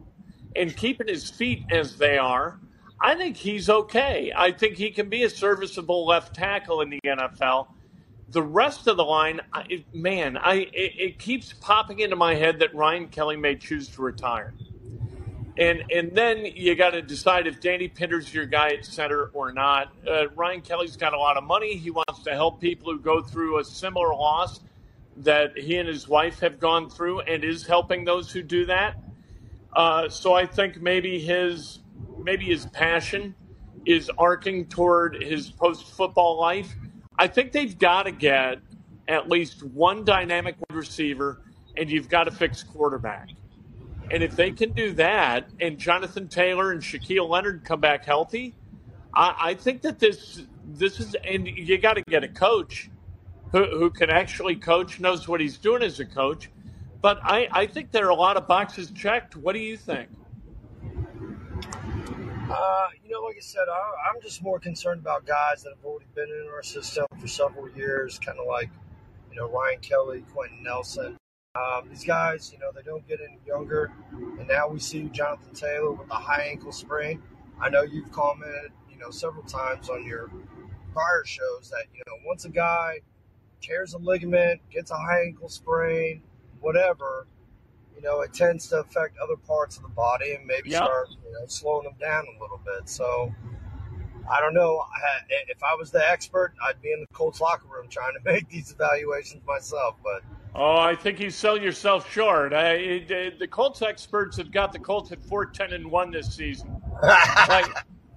and 0.55 0.75
keeping 0.75 1.07
his 1.07 1.29
feet 1.29 1.63
as 1.71 1.97
they 1.97 2.17
are, 2.17 2.59
I 3.01 3.15
think 3.15 3.35
he's 3.35 3.69
okay. 3.69 4.31
I 4.35 4.51
think 4.51 4.77
he 4.77 4.91
can 4.91 5.09
be 5.09 5.23
a 5.23 5.29
serviceable 5.29 6.05
left 6.05 6.35
tackle 6.35 6.81
in 6.81 6.89
the 6.89 7.01
NFL. 7.05 7.67
The 8.33 8.41
rest 8.41 8.87
of 8.87 8.97
the 8.97 9.05
line, 9.05 9.41
I, 9.53 9.85
man, 9.93 10.37
I 10.37 10.55
it, 10.73 10.93
it, 10.97 11.19
keeps 11.19 11.53
popping 11.53 11.99
into 11.99 12.15
my 12.15 12.33
head 12.33 12.57
that 12.59 12.73
Ryan 12.73 13.07
Kelly 13.07 13.37
may 13.37 13.55
choose 13.55 13.87
to 13.89 14.01
retire, 14.01 14.55
and 15.59 15.83
and 15.91 16.11
then 16.13 16.43
you 16.43 16.73
got 16.73 16.91
to 16.91 17.03
decide 17.03 17.45
if 17.45 17.61
Danny 17.61 17.87
Pinter's 17.87 18.33
your 18.33 18.47
guy 18.47 18.69
at 18.69 18.85
center 18.85 19.29
or 19.33 19.53
not. 19.53 19.93
Uh, 20.07 20.29
Ryan 20.29 20.61
Kelly's 20.61 20.97
got 20.97 21.13
a 21.13 21.17
lot 21.19 21.37
of 21.37 21.43
money. 21.43 21.75
He 21.75 21.91
wants 21.91 22.23
to 22.23 22.31
help 22.31 22.59
people 22.59 22.91
who 22.91 22.99
go 22.99 23.21
through 23.21 23.59
a 23.59 23.63
similar 23.63 24.15
loss 24.15 24.61
that 25.17 25.55
he 25.55 25.77
and 25.77 25.87
his 25.87 26.07
wife 26.07 26.39
have 26.39 26.59
gone 26.59 26.89
through, 26.89 27.19
and 27.21 27.43
is 27.43 27.67
helping 27.67 28.03
those 28.03 28.31
who 28.31 28.41
do 28.41 28.65
that. 28.65 28.97
Uh, 29.73 30.09
so 30.09 30.33
I 30.33 30.47
think 30.47 30.81
maybe 30.81 31.19
his 31.19 31.81
maybe 32.17 32.45
his 32.45 32.65
passion 32.65 33.35
is 33.85 34.09
arcing 34.17 34.65
toward 34.65 35.21
his 35.21 35.51
post 35.51 35.91
football 35.91 36.39
life. 36.39 36.73
I 37.17 37.27
think 37.27 37.51
they've 37.51 37.77
got 37.77 38.03
to 38.03 38.12
get 38.12 38.60
at 39.08 39.29
least 39.29 39.63
one 39.63 40.03
dynamic 40.03 40.55
receiver, 40.72 41.41
and 41.77 41.89
you've 41.89 42.10
got 42.10 42.25
to 42.25 42.32
fix 42.32 42.63
quarterback. 42.63 43.29
And 44.12 44.24
if 44.24 44.36
they 44.36 44.51
can 44.51 44.72
do 44.74 44.93
that, 44.93 45.50
and 45.62 45.77
Jonathan 45.77 46.27
Taylor 46.27 46.72
and 46.72 46.82
Shaquille 46.82 47.27
Leonard 47.27 47.63
come 47.63 47.79
back 47.79 48.05
healthy, 48.05 48.55
I, 49.13 49.36
I 49.39 49.53
think 49.53 49.82
that 49.84 50.00
this 50.00 50.43
this 50.65 51.00
is, 51.00 51.15
and 51.25 51.48
you 51.48 51.77
got 51.77 51.96
to 51.96 52.01
get 52.03 52.24
a 52.24 52.27
coach 52.27 52.89
who, 53.51 53.65
who 53.65 53.89
can 53.89 54.10
actually 54.10 54.55
coach, 54.55 55.00
knows 55.00 55.27
what 55.27 55.39
he's 55.39 55.58
doing 55.58 55.84
as 55.84 56.00
a 56.00 56.05
coach. 56.05 56.50
But 57.01 57.20
I, 57.22 57.48
I 57.51 57.65
think 57.67 57.91
there 57.91 58.05
are 58.08 58.12
a 58.12 58.15
lot 58.15 58.38
of 58.38 58.48
boxes 58.48 58.89
checked. 58.91 59.36
What 59.36 59.53
do 59.53 59.60
you 59.60 59.75
think? 59.77 60.10
Uh, 62.50 62.88
know, 63.13 63.22
like 63.22 63.38
I 63.38 63.41
said, 63.41 63.65
I, 63.70 64.10
am 64.10 64.22
just 64.22 64.41
more 64.41 64.60
concerned 64.60 65.00
about 65.00 65.25
guys 65.25 65.63
that 65.63 65.70
have 65.75 65.86
already 65.86 66.08
been 66.15 66.29
in 66.29 66.48
our 66.53 66.63
system 66.63 67.05
for 67.20 67.27
several 67.27 67.70
years, 67.70 68.20
kind 68.20 68.39
of 68.39 68.48
like, 68.48 68.70
you 69.32 69.38
know, 69.38 69.50
Ryan 69.50 69.79
Kelly, 69.79 70.24
Quenton 70.34 70.63
Nelson. 70.63 71.17
Um, 71.55 71.88
these 71.89 72.03
guys, 72.03 72.51
you 72.51 72.58
know, 72.60 72.72
they 72.75 72.82
don't 72.82 73.08
get 73.08 73.20
any 73.22 73.39
younger. 73.46 73.91
And 74.12 74.48
now 74.48 74.67
we 74.67 74.79
see 74.79 75.03
Jonathan 75.10 75.53
Taylor 75.53 75.91
with 75.91 76.10
a 76.10 76.15
high 76.15 76.48
ankle 76.50 76.72
sprain. 76.72 77.22
I 77.62 77.70
know 77.70 77.84
you've 77.84 78.12
commented, 78.12 78.72
you 78.91 78.98
know, 78.98 79.12
several 79.12 79.43
times 79.43 79.89
on 79.89 80.05
your 80.05 80.32
prior 80.91 81.24
shows 81.25 81.70
that, 81.70 81.86
you 81.93 82.01
know, 82.08 82.13
once 82.25 82.46
a 82.46 82.50
guy 82.50 83.00
tears 83.62 83.93
a 83.93 84.00
ligament, 84.00 84.60
gets 84.72 84.89
a 84.89 84.98
high 84.98 85.22
ankle 85.27 85.50
sprain, 85.50 86.22
whatever, 86.60 87.27
you 87.95 88.01
know, 88.01 88.21
it 88.21 88.33
tends 88.33 88.67
to 88.69 88.79
affect 88.79 89.17
other 89.17 89.35
parts 89.35 89.77
of 89.77 89.83
the 89.83 89.89
body 89.89 90.33
and 90.33 90.45
maybe 90.45 90.69
yep. 90.69 90.83
start, 90.83 91.07
you 91.09 91.31
know, 91.33 91.45
slowing 91.47 91.85
them 91.85 91.95
down 92.00 92.25
a 92.38 92.41
little 92.41 92.59
bit. 92.65 92.89
So 92.89 93.33
I 94.29 94.39
don't 94.39 94.53
know. 94.53 94.83
If 95.50 95.62
I 95.63 95.75
was 95.75 95.91
the 95.91 96.07
expert, 96.07 96.53
I'd 96.65 96.81
be 96.81 96.91
in 96.91 97.01
the 97.01 97.07
Colts 97.13 97.41
locker 97.41 97.67
room 97.67 97.88
trying 97.89 98.13
to 98.13 98.19
make 98.31 98.50
these 98.50 98.71
evaluations 98.71 99.41
myself. 99.45 99.95
But 100.03 100.23
oh, 100.55 100.77
I 100.77 100.95
think 100.95 101.19
you 101.19 101.29
sell 101.29 101.57
yourself 101.57 102.12
short. 102.12 102.53
I, 102.53 102.73
it, 102.73 103.39
the 103.39 103.47
Colts 103.47 103.81
experts 103.81 104.38
have 104.38 104.51
got 104.51 104.71
the 104.71 104.79
Colts 104.79 105.12
at 105.12 105.21
four 105.23 105.45
ten 105.45 105.73
and 105.73 105.89
one 105.89 106.12
this 106.12 106.33
season. 106.33 106.81
like 107.50 107.67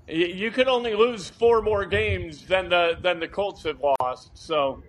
you 0.08 0.50
could 0.50 0.68
only 0.68 0.94
lose 0.94 1.28
four 1.28 1.60
more 1.60 1.84
games 1.84 2.46
than 2.46 2.68
the 2.68 2.98
than 3.00 3.18
the 3.18 3.28
Colts 3.28 3.64
have 3.64 3.80
lost. 4.00 4.30
So 4.34 4.82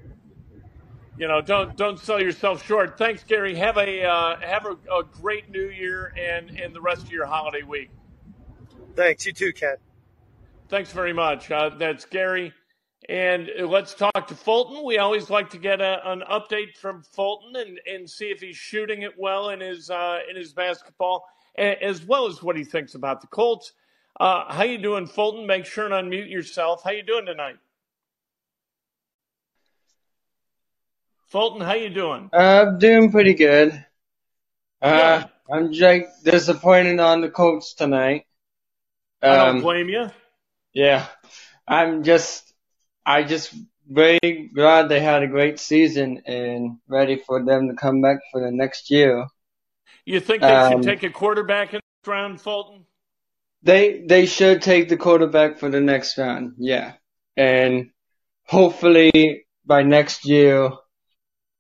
you 1.17 1.27
know, 1.27 1.41
don't 1.41 1.75
don't 1.75 1.99
sell 1.99 2.21
yourself 2.21 2.65
short. 2.65 2.97
Thanks, 2.97 3.23
Gary. 3.23 3.55
Have 3.55 3.77
a 3.77 4.03
uh, 4.03 4.37
have 4.39 4.65
a, 4.65 4.77
a, 4.93 5.03
great 5.03 5.49
New 5.49 5.69
Year 5.69 6.13
and 6.17 6.51
and 6.51 6.73
the 6.73 6.81
rest 6.81 7.03
of 7.03 7.11
your 7.11 7.25
holiday 7.25 7.63
week. 7.63 7.89
Thanks. 8.95 9.25
You 9.25 9.33
too, 9.33 9.51
Ken. 9.51 9.75
Thanks 10.69 10.91
very 10.91 11.13
much. 11.13 11.49
Uh, 11.49 11.69
that's 11.69 12.05
Gary. 12.05 12.53
And 13.09 13.49
let's 13.61 13.93
talk 13.93 14.27
to 14.27 14.35
Fulton. 14.35 14.83
We 14.83 14.97
always 14.97 15.29
like 15.29 15.49
to 15.51 15.57
get 15.57 15.79
a, 15.79 16.11
an 16.11 16.23
update 16.29 16.75
from 16.75 17.03
Fulton 17.03 17.55
and, 17.55 17.79
and 17.87 18.09
see 18.09 18.25
if 18.25 18.41
he's 18.41 18.57
shooting 18.57 19.03
it 19.03 19.13
well 19.17 19.49
in 19.49 19.61
his 19.61 19.89
uh, 19.89 20.19
in 20.29 20.35
his 20.35 20.53
basketball, 20.53 21.25
as 21.57 22.03
well 22.03 22.27
as 22.27 22.43
what 22.43 22.55
he 22.55 22.63
thinks 22.63 22.95
about 22.95 23.21
the 23.21 23.27
Colts. 23.27 23.73
Uh, 24.19 24.51
how 24.51 24.63
you 24.63 24.77
doing, 24.77 25.07
Fulton? 25.07 25.45
Make 25.47 25.65
sure 25.65 25.91
and 25.91 26.11
unmute 26.11 26.29
yourself. 26.29 26.83
How 26.83 26.91
you 26.91 27.03
doing 27.03 27.25
tonight? 27.25 27.57
Fulton, 31.27 31.59
how 31.61 31.73
you 31.73 31.89
doing? 31.89 32.29
Uh, 32.31 32.65
I'm 32.67 32.79
doing 32.79 33.11
pretty 33.11 33.33
good. 33.33 33.85
Uh, 34.81 35.23
I'm 35.51 35.73
just 35.73 36.23
disappointed 36.23 36.99
on 36.99 37.19
the 37.19 37.29
Colts 37.29 37.73
tonight. 37.73 38.25
Um, 39.21 39.31
I 39.31 39.35
don't 39.35 39.55
um, 39.57 39.61
blame 39.61 39.89
you. 39.89 40.09
Yeah, 40.73 41.05
I'm 41.67 42.03
just, 42.03 42.53
I 43.05 43.23
just 43.23 43.53
very 43.89 44.51
glad 44.53 44.87
they 44.87 45.01
had 45.01 45.23
a 45.23 45.27
great 45.27 45.59
season 45.59 46.21
and 46.25 46.77
ready 46.87 47.17
for 47.17 47.43
them 47.43 47.67
to 47.67 47.73
come 47.73 48.01
back 48.01 48.19
for 48.31 48.39
the 48.39 48.51
next 48.51 48.89
year. 48.89 49.25
You 50.05 50.21
think 50.21 50.41
they 50.41 50.47
um, 50.47 50.71
should 50.71 50.83
take 50.83 51.03
a 51.03 51.09
quarterback 51.09 51.73
in 51.73 51.81
the 52.03 52.11
round, 52.11 52.39
Fulton? 52.39 52.85
They 53.63 54.05
they 54.07 54.27
should 54.27 54.61
take 54.61 54.87
the 54.87 54.97
quarterback 54.97 55.59
for 55.59 55.69
the 55.69 55.81
next 55.81 56.17
round, 56.17 56.53
yeah, 56.57 56.93
and 57.35 57.89
hopefully 58.45 59.45
by 59.65 59.83
next 59.83 60.25
year 60.25 60.69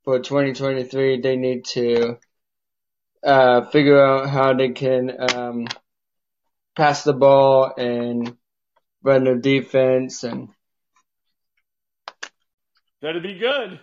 for 0.07 0.19
2023, 0.19 1.19
they 1.19 1.35
need 1.35 1.65
to 1.65 2.17
uh, 3.21 3.65
figure 3.71 4.01
out 4.01 4.29
how 4.29 4.53
they 4.53 4.69
can 4.69 5.11
um, 5.35 5.67
pass 6.77 7.03
the 7.03 7.11
ball 7.11 7.73
and 7.77 8.37
run 9.03 9.25
the 9.25 9.35
defense 9.35 10.23
and. 10.23 10.47
That'd 13.01 13.21
be 13.21 13.37
good. 13.37 13.81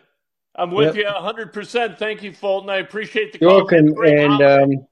I'm 0.55 0.71
with 0.71 0.97
yep. 0.97 1.05
you 1.05 1.13
100%. 1.13 1.99
Thank 1.99 2.23
you, 2.23 2.33
Fulton. 2.33 2.71
I 2.71 2.79
appreciate 2.79 3.35
the 3.35 3.41
You're 3.43 3.51
call. 3.51 3.59
welcome. 3.59 3.95
And 4.03 4.43
um, 4.43 4.87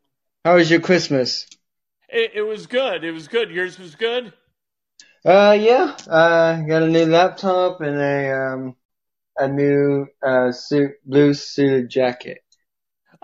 how 0.45 0.57
was 0.57 0.71
your 0.71 0.81
Christmas? 0.81 1.47
It, 2.11 2.33
it, 2.35 2.43
was 2.43 2.67
good. 2.67 3.05
It 3.05 3.13
was 3.13 3.27
good. 3.27 3.51
Yours 3.51 3.79
was 3.79 3.95
good? 3.95 4.35
Uh, 5.25 5.57
yeah. 5.59 5.97
Uh, 6.07 6.61
got 6.61 6.83
a 6.83 6.89
new 6.89 7.07
laptop 7.07 7.81
and 7.81 7.97
a 7.97 8.33
um, 8.33 8.77
a 9.37 9.49
new 9.49 10.07
uh, 10.23 10.53
suit, 10.53 10.93
blue 11.05 11.35
suited 11.35 11.89
jacket. 11.89 12.43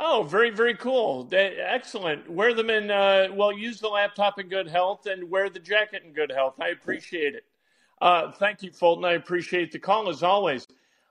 Oh, 0.00 0.22
very, 0.22 0.50
very 0.50 0.74
cool. 0.74 1.28
Excellent. 1.32 2.30
Wear 2.30 2.54
them 2.54 2.70
in, 2.70 2.90
uh, 2.90 3.28
well, 3.32 3.52
use 3.52 3.80
the 3.80 3.88
laptop 3.88 4.38
in 4.38 4.48
good 4.48 4.68
health 4.68 5.06
and 5.06 5.28
wear 5.28 5.50
the 5.50 5.58
jacket 5.58 6.04
in 6.04 6.12
good 6.12 6.30
health. 6.30 6.54
I 6.60 6.68
appreciate 6.68 7.34
it. 7.34 7.44
Uh, 8.00 8.30
thank 8.30 8.62
you, 8.62 8.70
Fulton. 8.70 9.04
I 9.04 9.14
appreciate 9.14 9.72
the 9.72 9.80
call 9.80 10.08
as 10.08 10.22
always. 10.22 10.68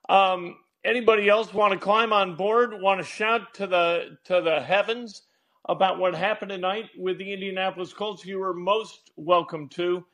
Um, 0.07 0.55
anybody 0.85 1.27
else 1.27 1.53
want 1.53 1.73
to 1.73 1.79
climb 1.79 2.13
on 2.13 2.37
board? 2.37 2.73
Want 2.79 3.01
to 3.01 3.05
shout 3.05 3.53
to 3.55 3.67
the 3.67 4.17
to 4.23 4.41
the 4.41 4.61
heavens 4.61 5.23
about 5.67 5.99
what 5.99 6.15
happened 6.15 6.51
tonight 6.51 6.85
with 6.97 7.17
the 7.17 7.33
Indianapolis 7.33 7.91
Colts? 7.91 8.25
You 8.25 8.41
are 8.41 8.53
most 8.53 9.11
welcome 9.17 9.67
to. 9.69 10.05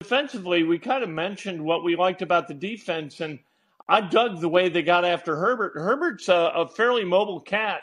Defensively, 0.00 0.62
we 0.62 0.78
kind 0.78 1.02
of 1.02 1.10
mentioned 1.10 1.60
what 1.60 1.82
we 1.82 1.96
liked 1.96 2.22
about 2.22 2.46
the 2.46 2.54
defense, 2.54 3.20
and 3.20 3.40
I 3.88 4.00
dug 4.00 4.40
the 4.40 4.48
way 4.48 4.68
they 4.68 4.82
got 4.82 5.04
after 5.04 5.36
Herbert. 5.36 5.72
Herbert's 5.74 6.28
a, 6.28 6.52
a 6.54 6.68
fairly 6.68 7.04
mobile 7.04 7.40
cat, 7.40 7.82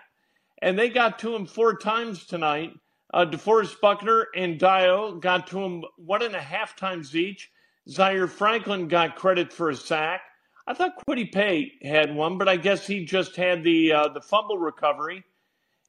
and 0.61 0.77
they 0.77 0.89
got 0.89 1.19
to 1.19 1.35
him 1.35 1.45
four 1.45 1.77
times 1.77 2.25
tonight. 2.25 2.73
Uh, 3.13 3.25
DeForest 3.25 3.81
Buckner 3.81 4.27
and 4.35 4.59
Dayo 4.59 5.19
got 5.19 5.47
to 5.47 5.59
him 5.59 5.83
one 5.97 6.21
and 6.21 6.35
a 6.35 6.41
half 6.41 6.75
times 6.75 7.15
each. 7.15 7.51
Zaire 7.89 8.27
Franklin 8.27 8.87
got 8.87 9.15
credit 9.15 9.51
for 9.51 9.69
a 9.69 9.75
sack. 9.75 10.21
I 10.67 10.73
thought 10.75 11.03
Kwity 11.07 11.31
Paye 11.31 11.71
had 11.81 12.13
one, 12.13 12.37
but 12.37 12.47
I 12.47 12.55
guess 12.55 12.85
he 12.85 13.03
just 13.03 13.35
had 13.35 13.63
the 13.63 13.91
uh, 13.91 14.07
the 14.09 14.21
fumble 14.21 14.59
recovery 14.59 15.23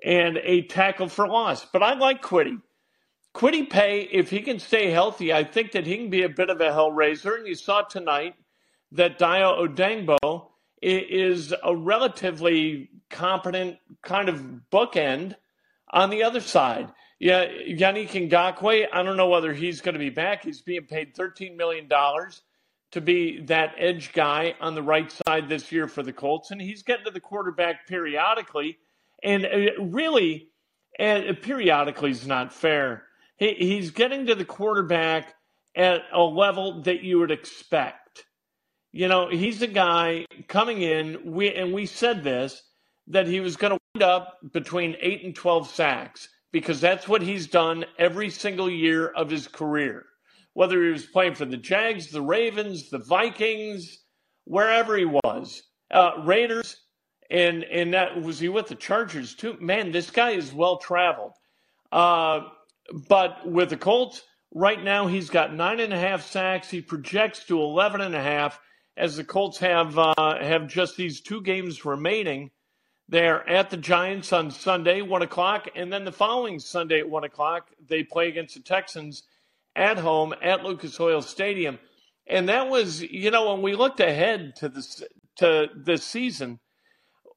and 0.02 0.38
a 0.38 0.62
tackle 0.62 1.08
for 1.08 1.28
loss. 1.28 1.66
But 1.66 1.82
I 1.82 1.94
like 1.94 2.22
Kwity. 2.22 2.62
Kwity 3.34 3.68
Paye, 3.68 4.08
if 4.10 4.30
he 4.30 4.40
can 4.40 4.58
stay 4.58 4.90
healthy, 4.90 5.32
I 5.32 5.44
think 5.44 5.72
that 5.72 5.86
he 5.86 5.96
can 5.96 6.08
be 6.08 6.22
a 6.22 6.28
bit 6.30 6.48
of 6.48 6.60
a 6.60 6.70
hellraiser. 6.70 7.36
And 7.36 7.46
you 7.46 7.54
saw 7.54 7.82
tonight 7.82 8.34
that 8.92 9.18
Dayo 9.18 9.66
Odeyingbo 9.66 10.46
is 10.82 11.52
a 11.62 11.76
relatively 11.76 12.88
competent 13.10 13.76
kind 14.02 14.28
of 14.28 14.42
bookend 14.72 15.34
on 15.90 16.10
the 16.10 16.22
other 16.22 16.40
side. 16.40 16.90
Yeah, 17.18 17.44
Yannick 17.44 18.10
Ngakoue, 18.30 18.86
I 18.90 19.02
don't 19.02 19.18
know 19.18 19.28
whether 19.28 19.52
he's 19.52 19.82
going 19.82 19.92
to 19.92 19.98
be 19.98 20.08
back. 20.08 20.42
He's 20.42 20.62
being 20.62 20.86
paid 20.86 21.14
$13 21.14 21.54
million 21.54 21.88
to 22.92 23.00
be 23.00 23.42
that 23.42 23.74
edge 23.78 24.12
guy 24.12 24.54
on 24.60 24.74
the 24.74 24.82
right 24.82 25.12
side 25.26 25.48
this 25.48 25.70
year 25.70 25.86
for 25.86 26.02
the 26.02 26.14
Colts, 26.14 26.50
and 26.50 26.60
he's 26.60 26.82
getting 26.82 27.04
to 27.04 27.10
the 27.10 27.20
quarterback 27.20 27.86
periodically. 27.86 28.78
And 29.22 29.44
uh, 29.44 29.82
really, 29.82 30.48
and 30.98 31.40
periodically 31.42 32.10
is 32.10 32.26
not 32.26 32.54
fair. 32.54 33.04
He, 33.36 33.54
he's 33.54 33.90
getting 33.90 34.26
to 34.26 34.34
the 34.34 34.46
quarterback 34.46 35.34
at 35.76 36.02
a 36.12 36.22
level 36.22 36.82
that 36.82 37.02
you 37.02 37.18
would 37.18 37.30
expect. 37.30 37.99
You 38.92 39.08
know, 39.08 39.28
he's 39.28 39.62
a 39.62 39.66
guy 39.66 40.26
coming 40.48 40.82
in, 40.82 41.32
we, 41.32 41.54
and 41.54 41.72
we 41.72 41.86
said 41.86 42.24
this, 42.24 42.62
that 43.06 43.26
he 43.26 43.40
was 43.40 43.56
going 43.56 43.72
to 43.72 43.78
wind 43.94 44.02
up 44.02 44.38
between 44.52 44.96
8 45.00 45.24
and 45.24 45.34
12 45.34 45.68
sacks 45.68 46.28
because 46.52 46.80
that's 46.80 47.08
what 47.08 47.22
he's 47.22 47.46
done 47.46 47.84
every 47.98 48.30
single 48.30 48.68
year 48.68 49.06
of 49.08 49.30
his 49.30 49.46
career 49.46 50.06
whether 50.54 50.82
he 50.82 50.90
was 50.90 51.06
playing 51.06 51.34
for 51.34 51.44
the 51.44 51.56
Jags, 51.56 52.10
the 52.10 52.22
Ravens, 52.22 52.90
the 52.90 52.98
Vikings, 52.98 53.98
wherever 54.44 54.96
he 54.96 55.04
was, 55.04 55.62
uh, 55.90 56.12
Raiders, 56.24 56.76
and 57.30 57.62
and 57.64 57.94
that 57.94 58.20
was 58.20 58.40
he 58.40 58.48
with 58.48 58.66
the 58.66 58.74
Chargers 58.74 59.34
too. 59.34 59.56
Man, 59.60 59.92
this 59.92 60.10
guy 60.10 60.30
is 60.30 60.52
well 60.52 60.78
traveled. 60.78 61.32
Uh, 61.92 62.40
but 63.08 63.48
with 63.48 63.70
the 63.70 63.76
Colts, 63.76 64.22
right 64.52 64.82
now 64.82 65.06
he's 65.06 65.30
got 65.30 65.54
nine 65.54 65.78
and 65.80 65.92
a 65.92 65.98
half 65.98 66.26
sacks. 66.26 66.68
He 66.68 66.80
projects 66.80 67.44
to 67.46 67.60
eleven 67.60 68.00
and 68.00 68.14
a 68.14 68.22
half 68.22 68.60
as 69.00 69.16
the 69.16 69.24
Colts 69.24 69.56
have 69.58 69.98
uh, 69.98 70.14
have 70.18 70.68
just 70.68 70.96
these 70.96 71.22
two 71.22 71.40
games 71.40 71.86
remaining. 71.86 72.50
They're 73.08 73.48
at 73.48 73.70
the 73.70 73.78
Giants 73.78 74.32
on 74.32 74.50
Sunday, 74.50 75.00
one 75.00 75.22
o'clock, 75.22 75.68
and 75.74 75.90
then 75.90 76.04
the 76.04 76.12
following 76.12 76.60
Sunday 76.60 77.00
at 77.00 77.08
one 77.08 77.24
o'clock 77.24 77.70
they 77.88 78.04
play 78.04 78.28
against 78.28 78.54
the 78.54 78.60
Texans 78.60 79.22
at 79.74 79.96
home 79.96 80.34
at 80.42 80.64
Lucas 80.64 81.00
Oil 81.00 81.22
Stadium. 81.22 81.78
And 82.26 82.50
that 82.50 82.68
was, 82.68 83.00
you 83.02 83.30
know, 83.30 83.52
when 83.52 83.62
we 83.62 83.74
looked 83.74 84.00
ahead 84.00 84.54
to 84.56 84.68
this 84.68 85.02
to 85.36 85.68
this 85.74 86.04
season, 86.04 86.60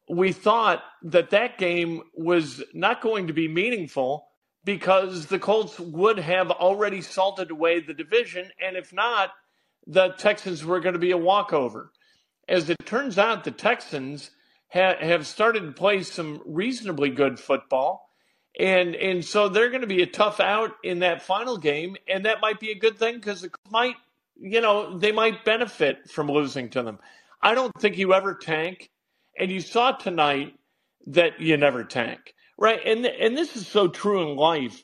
we 0.10 0.34
thought 0.34 0.84
that 1.04 1.30
that 1.30 1.58
game 1.58 2.02
was 2.14 2.62
not 2.74 3.02
going 3.02 3.28
to 3.28 3.34
be 3.34 3.48
meaningful 3.48 4.28
because 4.66 5.28
the 5.28 5.40
Colts 5.40 5.80
would 5.80 6.20
have 6.20 6.52
already 6.52 7.02
salted 7.02 7.52
away 7.52 7.80
the 7.80 7.94
division, 7.94 8.52
and 8.62 8.76
if 8.76 8.92
not, 8.92 9.32
the 9.88 10.10
Texans 10.18 10.64
were 10.64 10.80
going 10.80 10.94
to 10.94 11.00
be 11.00 11.12
a 11.12 11.18
walkover. 11.18 11.92
As 12.48 12.70
it 12.70 12.86
turns 12.86 13.18
out, 13.18 13.44
the 13.44 13.52
Texans 13.52 14.32
ha- 14.70 14.98
have 15.00 15.28
started 15.28 15.62
to 15.62 15.72
play 15.72 16.04
some 16.04 16.42
reasonably 16.46 17.10
good 17.10 17.40
football 17.40 18.10
and 18.60 18.96
and 18.96 19.26
so 19.26 19.50
they're 19.50 19.70
going 19.70 19.82
to 19.82 19.88
be 19.88 20.04
a 20.04 20.08
tough 20.08 20.40
out 20.40 20.72
in 20.84 21.00
that 21.00 21.24
final 21.24 21.58
game, 21.58 21.96
and 22.08 22.26
that 22.26 22.42
might 22.42 22.60
be 22.60 22.72
a 22.72 22.78
good 22.78 22.98
thing 22.98 23.16
because 23.16 23.44
it 23.44 23.52
might, 23.70 23.96
you 24.36 24.62
know, 24.62 24.98
they 24.98 25.12
might 25.12 25.44
benefit 25.44 26.10
from 26.10 26.28
losing 26.28 26.70
to 26.70 26.84
them. 26.84 27.00
I 27.42 27.56
don't 27.56 27.74
think 27.80 27.98
you 27.98 28.14
ever 28.14 28.36
tank, 28.36 28.92
and 29.38 29.52
you 29.52 29.60
saw 29.60 29.94
tonight 29.94 30.54
that 31.08 31.40
you 31.40 31.58
never 31.58 31.84
tank, 31.84 32.36
right? 32.58 32.80
And 32.86 33.06
and 33.06 33.36
this 33.36 33.56
is 33.56 33.68
so 33.68 33.88
true 33.88 34.22
in 34.30 34.38
life, 34.38 34.84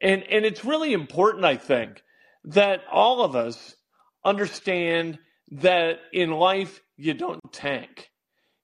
and 0.00 0.22
and 0.22 0.44
it's 0.44 0.64
really 0.64 0.92
important, 0.92 1.44
I 1.44 1.56
think, 1.56 2.02
that 2.44 2.82
all 2.90 3.22
of 3.22 3.34
us 3.34 3.74
understand 4.24 5.18
that 5.50 6.00
in 6.12 6.30
life 6.30 6.82
you 6.96 7.14
don't 7.14 7.40
tank. 7.52 8.10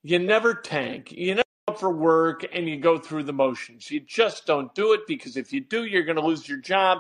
You 0.03 0.19
never 0.19 0.55
tank. 0.55 1.13
You 1.13 1.37
never 1.37 1.45
for 1.79 1.91
work 1.91 2.45
and 2.53 2.69
you 2.69 2.79
go 2.79 2.99
through 2.99 3.25
the 3.25 3.33
motions. 3.33 3.91
You 3.91 4.01
just 4.01 4.47
don't 4.47 4.75
do 4.75 4.93
it 4.93 5.01
because 5.09 5.37
if 5.37 5.53
you 5.53 5.61
do, 5.61 5.85
you're 5.85 6.05
going 6.05 6.17
to 6.17 6.25
lose 6.25 6.49
your 6.49 6.59
job 6.59 6.99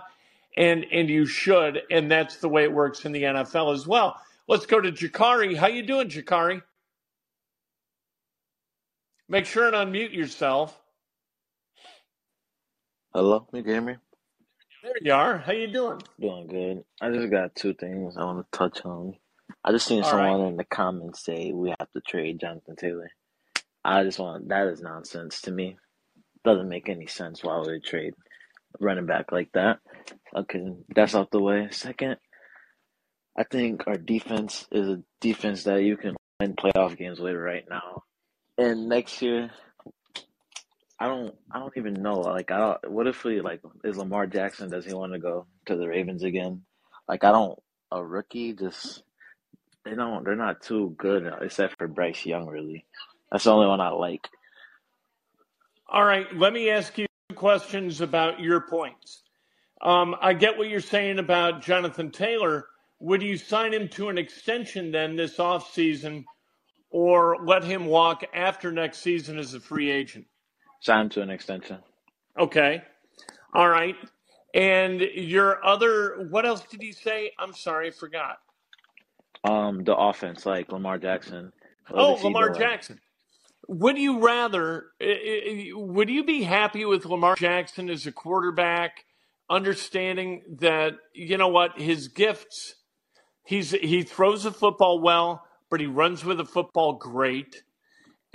and 0.56 0.86
and 0.92 1.08
you 1.08 1.26
should 1.26 1.82
and 1.90 2.10
that's 2.10 2.36
the 2.36 2.48
way 2.48 2.62
it 2.62 2.72
works 2.72 3.04
in 3.04 3.12
the 3.12 3.22
NFL 3.22 3.74
as 3.74 3.86
well. 3.86 4.20
Let's 4.48 4.66
go 4.66 4.80
to 4.80 4.92
Jakari. 4.92 5.56
How 5.56 5.66
you 5.66 5.82
doing, 5.82 6.08
Jakari? 6.08 6.62
Make 9.28 9.46
sure 9.46 9.66
and 9.66 9.74
unmute 9.74 10.14
yourself. 10.14 10.78
Hello, 13.14 13.46
you 13.52 13.62
can 13.62 13.72
hear 13.72 13.80
me? 13.80 13.96
There 14.84 14.92
you 15.00 15.14
are. 15.14 15.38
How 15.38 15.52
you 15.52 15.68
doing? 15.72 16.02
Doing 16.20 16.46
good. 16.46 16.84
I 17.00 17.10
just 17.10 17.30
got 17.30 17.54
two 17.56 17.72
things 17.72 18.18
I 18.18 18.24
want 18.24 18.46
to 18.52 18.58
touch 18.58 18.82
on. 18.84 19.14
I 19.64 19.72
just 19.72 19.86
seen 19.86 20.02
All 20.04 20.10
someone 20.10 20.42
right. 20.42 20.48
in 20.48 20.56
the 20.58 20.64
comments 20.64 21.24
say 21.24 21.52
we 21.54 21.70
have 21.70 21.90
to 21.92 22.02
trade 22.06 22.40
Jonathan 22.40 22.76
Taylor. 22.76 23.10
I 23.82 24.04
just 24.04 24.18
want 24.18 24.50
that 24.50 24.66
is 24.66 24.82
nonsense 24.82 25.40
to 25.42 25.52
me. 25.52 25.78
Doesn't 26.44 26.68
make 26.68 26.90
any 26.90 27.06
sense 27.06 27.42
why 27.42 27.58
would 27.58 27.68
they 27.68 27.80
trade 27.80 28.12
running 28.78 29.06
back 29.06 29.32
like 29.32 29.52
that. 29.54 29.78
Okay, 30.36 30.60
that's 30.94 31.14
out 31.14 31.30
the 31.30 31.40
way. 31.40 31.68
Second, 31.70 32.16
I 33.38 33.44
think 33.44 33.84
our 33.86 33.96
defense 33.96 34.66
is 34.70 34.88
a 34.88 35.02
defense 35.22 35.64
that 35.64 35.82
you 35.82 35.96
can 35.96 36.14
win 36.40 36.56
playoff 36.56 36.98
games 36.98 37.20
with 37.20 37.36
right 37.36 37.64
now. 37.70 38.02
And 38.58 38.90
next 38.90 39.22
year, 39.22 39.50
I 40.98 41.08
don't 41.08 41.34
I 41.50 41.58
don't 41.58 41.76
even 41.76 41.94
know. 41.94 42.20
Like 42.20 42.50
I 42.50 42.58
don't, 42.58 42.90
what 42.90 43.06
if 43.06 43.24
we 43.24 43.40
like 43.40 43.60
is 43.82 43.96
Lamar 43.96 44.26
Jackson 44.26 44.70
does 44.70 44.84
he 44.84 44.94
want 44.94 45.12
to 45.12 45.18
go 45.18 45.46
to 45.66 45.76
the 45.76 45.88
Ravens 45.88 46.22
again? 46.22 46.62
Like 47.08 47.24
I 47.24 47.32
don't 47.32 47.58
a 47.90 48.04
rookie 48.04 48.52
just 48.52 49.02
they 49.84 49.94
don't 49.94 50.24
they're 50.24 50.36
not 50.36 50.62
too 50.62 50.94
good 50.98 51.30
except 51.40 51.78
for 51.78 51.88
Bryce 51.88 52.24
Young 52.24 52.46
really. 52.46 52.86
That's 53.30 53.44
the 53.44 53.52
only 53.52 53.66
one 53.66 53.80
I 53.80 53.88
like. 53.90 54.28
All 55.88 56.04
right, 56.04 56.26
let 56.36 56.52
me 56.52 56.70
ask 56.70 56.96
you 56.96 57.06
questions 57.34 58.00
about 58.00 58.40
your 58.40 58.60
points. 58.60 59.22
Um, 59.82 60.16
I 60.20 60.32
get 60.32 60.56
what 60.56 60.68
you're 60.68 60.80
saying 60.80 61.18
about 61.18 61.62
Jonathan 61.62 62.10
Taylor. 62.10 62.66
Would 63.00 63.22
you 63.22 63.36
sign 63.36 63.74
him 63.74 63.88
to 63.90 64.08
an 64.08 64.16
extension 64.16 64.90
then 64.92 65.16
this 65.16 65.36
offseason 65.36 66.24
or 66.90 67.44
let 67.44 67.64
him 67.64 67.86
walk 67.86 68.24
after 68.32 68.72
next 68.72 69.00
season 69.00 69.38
as 69.38 69.52
a 69.52 69.60
free 69.60 69.90
agent? 69.90 70.26
Sign 70.84 71.02
him 71.02 71.08
to 71.10 71.22
an 71.22 71.30
extension. 71.30 71.78
Okay. 72.38 72.82
All 73.54 73.68
right. 73.68 73.96
And 74.54 75.00
your 75.00 75.64
other, 75.64 76.28
what 76.30 76.44
else 76.44 76.62
did 76.70 76.82
he 76.82 76.92
say? 76.92 77.32
I'm 77.38 77.54
sorry, 77.54 77.88
I 77.88 77.90
forgot. 77.90 78.36
Um, 79.44 79.82
the 79.84 79.96
offense, 79.96 80.44
like 80.44 80.70
Lamar 80.70 80.98
Jackson. 80.98 81.52
Oh, 81.90 82.18
Lamar? 82.22 82.50
Jackson. 82.50 83.00
Would 83.66 83.96
you 83.96 84.20
rather, 84.20 84.86
eh, 85.00 85.06
eh, 85.06 85.70
would 85.72 86.10
you 86.10 86.22
be 86.22 86.42
happy 86.42 86.84
with 86.84 87.06
Lamar 87.06 87.34
Jackson 87.36 87.88
as 87.88 88.06
a 88.06 88.12
quarterback, 88.12 89.04
understanding 89.48 90.42
that, 90.60 90.92
you 91.14 91.38
know 91.38 91.48
what, 91.48 91.80
his 91.80 92.08
gifts, 92.08 92.74
he's, 93.42 93.70
he 93.70 94.02
throws 94.02 94.44
the 94.44 94.52
football 94.52 95.00
well, 95.00 95.44
but 95.70 95.80
he 95.80 95.86
runs 95.86 96.24
with 96.26 96.36
the 96.36 96.44
football 96.44 96.92
great. 96.92 97.62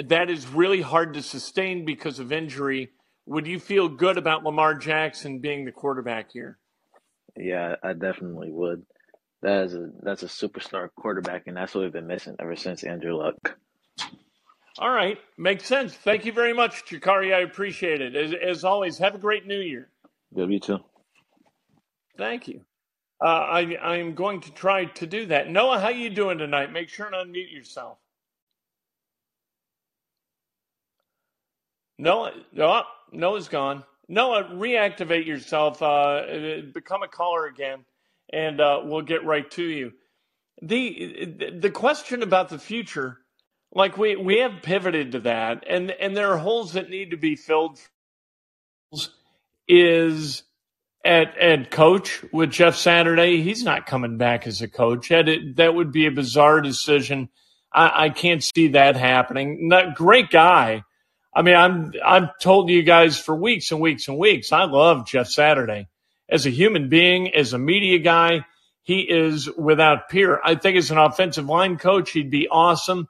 That 0.07 0.29
is 0.29 0.47
really 0.47 0.81
hard 0.81 1.15
to 1.15 1.21
sustain 1.21 1.85
because 1.85 2.19
of 2.19 2.31
injury. 2.31 2.91
Would 3.25 3.47
you 3.47 3.59
feel 3.59 3.89
good 3.89 4.17
about 4.17 4.43
Lamar 4.43 4.75
Jackson 4.75 5.39
being 5.39 5.65
the 5.65 5.71
quarterback 5.71 6.31
here? 6.31 6.57
Yeah, 7.37 7.75
I 7.83 7.93
definitely 7.93 8.49
would. 8.51 8.85
That 9.41 9.65
is 9.65 9.75
a 9.75 9.89
that's 10.01 10.23
a 10.23 10.27
superstar 10.27 10.89
quarterback, 10.95 11.43
and 11.47 11.55
that's 11.55 11.73
what 11.73 11.83
we've 11.83 11.93
been 11.93 12.07
missing 12.07 12.35
ever 12.39 12.55
since 12.55 12.83
Andrew 12.83 13.15
Luck. 13.15 13.57
All 14.77 14.89
right, 14.89 15.17
makes 15.37 15.65
sense. 15.65 15.93
Thank 15.93 16.25
you 16.25 16.31
very 16.31 16.53
much, 16.53 16.85
Jakari. 16.85 17.33
I 17.33 17.41
appreciate 17.41 18.01
it. 18.01 18.15
As, 18.15 18.33
as 18.33 18.63
always, 18.63 18.97
have 18.97 19.15
a 19.15 19.19
great 19.19 19.45
New 19.45 19.59
Year. 19.59 19.89
Good, 20.33 20.51
you 20.51 20.59
too. 20.59 20.79
Thank 22.17 22.47
you. 22.47 22.61
Uh, 23.21 23.27
I 23.27 23.77
I'm 23.81 24.15
going 24.15 24.41
to 24.41 24.51
try 24.51 24.85
to 24.85 25.07
do 25.07 25.25
that. 25.27 25.49
Noah, 25.49 25.79
how 25.79 25.89
you 25.89 26.09
doing 26.09 26.37
tonight? 26.37 26.71
Make 26.71 26.89
sure 26.89 27.07
and 27.07 27.15
unmute 27.15 27.51
yourself. 27.51 27.97
Noah, 31.99 32.31
Noah, 32.53 32.85
Noah's 33.11 33.49
gone. 33.49 33.83
Noah, 34.07 34.45
reactivate 34.53 35.27
yourself. 35.27 35.81
Uh, 35.81 36.61
become 36.73 37.03
a 37.03 37.07
caller 37.07 37.45
again, 37.45 37.83
and 38.31 38.61
uh, 38.61 38.81
we'll 38.83 39.01
get 39.01 39.25
right 39.25 39.49
to 39.51 39.63
you. 39.63 39.91
the 40.61 41.51
The 41.59 41.69
question 41.69 42.23
about 42.23 42.49
the 42.49 42.57
future, 42.57 43.17
like 43.73 43.97
we 43.97 44.15
we 44.15 44.39
have 44.39 44.63
pivoted 44.63 45.11
to 45.11 45.19
that, 45.21 45.65
and 45.67 45.91
and 45.91 46.15
there 46.15 46.31
are 46.31 46.37
holes 46.37 46.73
that 46.73 46.89
need 46.89 47.11
to 47.11 47.17
be 47.17 47.35
filled. 47.35 47.79
Is 49.67 50.43
at 51.05 51.37
at 51.37 51.69
coach 51.69 52.23
with 52.31 52.49
Jeff 52.49 52.75
Saturday. 52.75 53.41
He's 53.41 53.63
not 53.63 53.85
coming 53.85 54.17
back 54.17 54.47
as 54.47 54.61
a 54.61 54.67
coach. 54.69 55.09
That 55.09 55.27
that 55.57 55.75
would 55.75 55.91
be 55.91 56.07
a 56.07 56.11
bizarre 56.11 56.61
decision. 56.61 57.29
I, 57.73 58.05
I 58.05 58.09
can't 58.09 58.43
see 58.43 58.69
that 58.69 58.95
happening. 58.95 59.67
Not, 59.67 59.95
great 59.95 60.31
guy. 60.31 60.83
I 61.33 61.41
mean, 61.41 61.55
I'm 61.55 61.93
I'm 62.03 62.29
told 62.41 62.69
you 62.69 62.83
guys 62.83 63.19
for 63.19 63.35
weeks 63.35 63.71
and 63.71 63.79
weeks 63.79 64.07
and 64.07 64.17
weeks. 64.17 64.51
I 64.51 64.63
love 64.63 65.07
Jeff 65.07 65.27
Saturday 65.27 65.87
as 66.27 66.45
a 66.45 66.49
human 66.49 66.89
being, 66.89 67.33
as 67.35 67.53
a 67.53 67.59
media 67.59 67.99
guy. 67.99 68.45
He 68.81 69.01
is 69.01 69.49
without 69.55 70.09
peer. 70.09 70.39
I 70.43 70.55
think 70.55 70.77
as 70.77 70.89
an 70.89 70.97
offensive 70.97 71.45
line 71.45 71.77
coach, 71.77 72.11
he'd 72.11 72.31
be 72.31 72.47
awesome. 72.47 73.07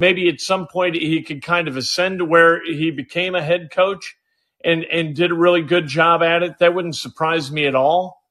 Maybe 0.00 0.28
at 0.28 0.40
some 0.40 0.66
point 0.66 0.94
he 0.94 1.22
could 1.22 1.42
kind 1.42 1.68
of 1.68 1.76
ascend 1.76 2.18
to 2.18 2.24
where 2.24 2.64
he 2.64 2.90
became 2.90 3.34
a 3.34 3.42
head 3.42 3.70
coach 3.70 4.16
and 4.64 4.84
and 4.84 5.14
did 5.14 5.30
a 5.30 5.34
really 5.34 5.62
good 5.62 5.86
job 5.86 6.22
at 6.22 6.42
it. 6.42 6.58
That 6.58 6.74
wouldn't 6.74 6.96
surprise 6.96 7.50
me 7.50 7.66
at 7.66 7.74
all. 7.74 8.22